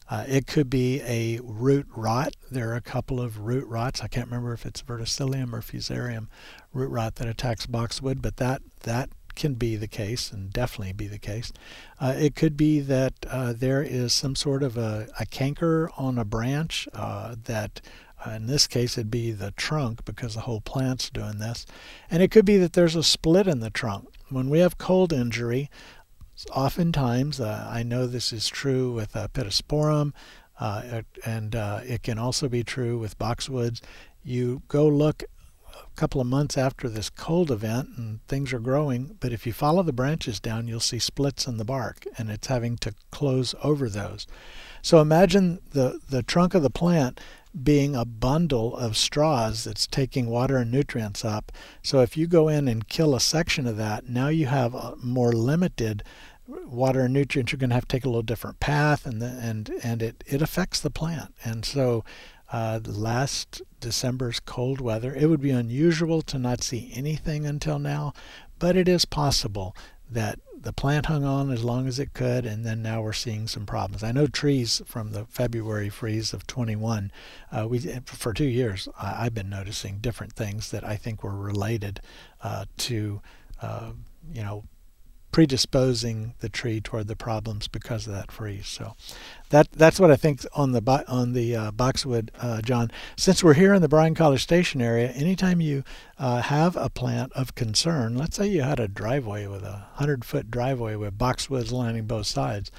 [0.09, 2.35] Uh, it could be a root rot.
[2.51, 4.01] There are a couple of root rots.
[4.01, 6.27] I can't remember if it's verticillium or fusarium
[6.73, 11.07] root rot that attacks boxwood, but that that can be the case and definitely be
[11.07, 11.51] the case.
[11.99, 16.17] Uh, it could be that uh, there is some sort of a, a canker on
[16.17, 17.81] a branch uh, that
[18.25, 21.65] uh, in this case it'd be the trunk because the whole plant's doing this.
[22.09, 24.09] And it could be that there's a split in the trunk.
[24.29, 25.69] When we have cold injury,
[26.51, 30.13] oftentimes, uh, I know this is true with uh, pittosporum,
[30.59, 33.81] uh, and it can also be true with boxwoods.
[34.23, 35.23] You go look
[35.95, 39.83] couple of months after this cold event and things are growing, but if you follow
[39.83, 43.89] the branches down, you'll see splits in the bark, and it's having to close over
[43.89, 44.27] those.
[44.81, 47.19] So imagine the, the trunk of the plant
[47.63, 51.51] being a bundle of straws that's taking water and nutrients up.
[51.81, 54.95] So if you go in and kill a section of that, now you have a
[55.01, 56.03] more limited
[56.47, 57.51] water and nutrients.
[57.51, 60.23] You're going to have to take a little different path, and the, and and it
[60.27, 61.33] it affects the plant.
[61.43, 62.03] And so,
[62.55, 68.13] uh, last December's cold weather, it would be unusual to not see anything until now,
[68.59, 69.75] but it is possible
[70.09, 73.45] that the plant hung on as long as it could, and then now we're seeing
[73.49, 74.05] some problems.
[74.05, 77.11] I know trees from the February freeze of 21,
[77.51, 81.35] uh, we for two years I, have been noticing different things that I think were
[81.35, 81.99] related
[82.41, 83.21] uh, to,
[83.61, 83.91] uh,
[84.31, 84.63] you know,
[85.35, 88.67] predisposing the tree toward the problems because of that freeze.
[88.67, 88.95] So
[89.49, 92.89] that that's what I think on the on the uh, boxwood, uh, John.
[93.17, 95.83] Since we're here in the Bryan College Station area, anytime you
[96.17, 100.23] uh, have a plant of concern, let's say you had a driveway with a hundred
[100.23, 102.71] foot driveway with boxwoods lining both sides.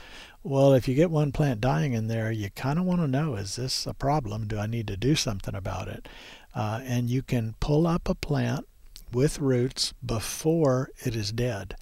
[0.43, 3.35] Well, if you get one plant dying in there, you kind of want to know:
[3.35, 4.49] is this a problem?
[4.49, 6.09] Do I need to do something about it?
[6.55, 8.67] Uh, and you can pull up a plant
[9.13, 11.77] with roots before it is dead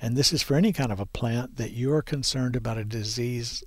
[0.02, 2.84] And this is for any kind of a plant that you are concerned about a
[2.84, 3.64] disease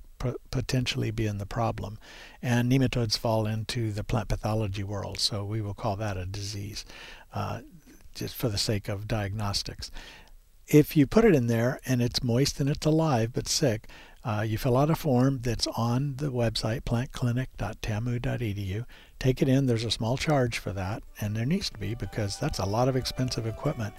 [0.50, 1.98] potentially being the problem.
[2.40, 6.84] And nematodes fall into the plant pathology world, so we will call that a disease.
[7.32, 7.60] Uh,
[8.14, 9.90] just for the sake of diagnostics.
[10.66, 13.88] If you put it in there and it's moist and it's alive but sick,
[14.24, 18.86] uh, you fill out a form that's on the website plantclinic.tamu.edu.
[19.18, 19.66] Take it in.
[19.66, 22.88] There's a small charge for that, and there needs to be because that's a lot
[22.88, 23.92] of expensive equipment.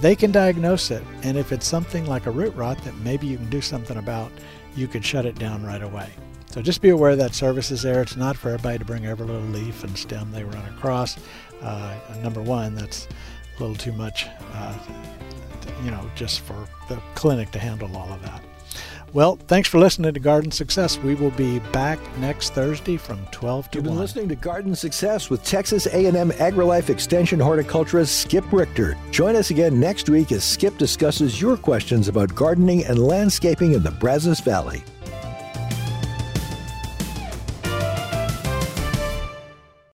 [0.00, 3.36] They can diagnose it, and if it's something like a root rot that maybe you
[3.36, 4.30] can do something about,
[4.76, 6.10] you could shut it down right away.
[6.46, 8.02] So just be aware that service is there.
[8.02, 11.16] It's not for everybody to bring every little leaf and stem they run across.
[11.60, 13.08] Uh, number one, that's
[13.56, 14.78] a little too much, uh,
[15.84, 18.42] you know, just for the clinic to handle all of that.
[19.12, 20.96] Well, thanks for listening to Garden Success.
[20.98, 23.84] We will be back next Thursday from 12 to 1.
[23.84, 24.00] You've been 1.
[24.00, 28.96] listening to Garden Success with Texas A&M AgriLife Extension horticulturist Skip Richter.
[29.10, 33.82] Join us again next week as Skip discusses your questions about gardening and landscaping in
[33.82, 34.82] the Brazos Valley.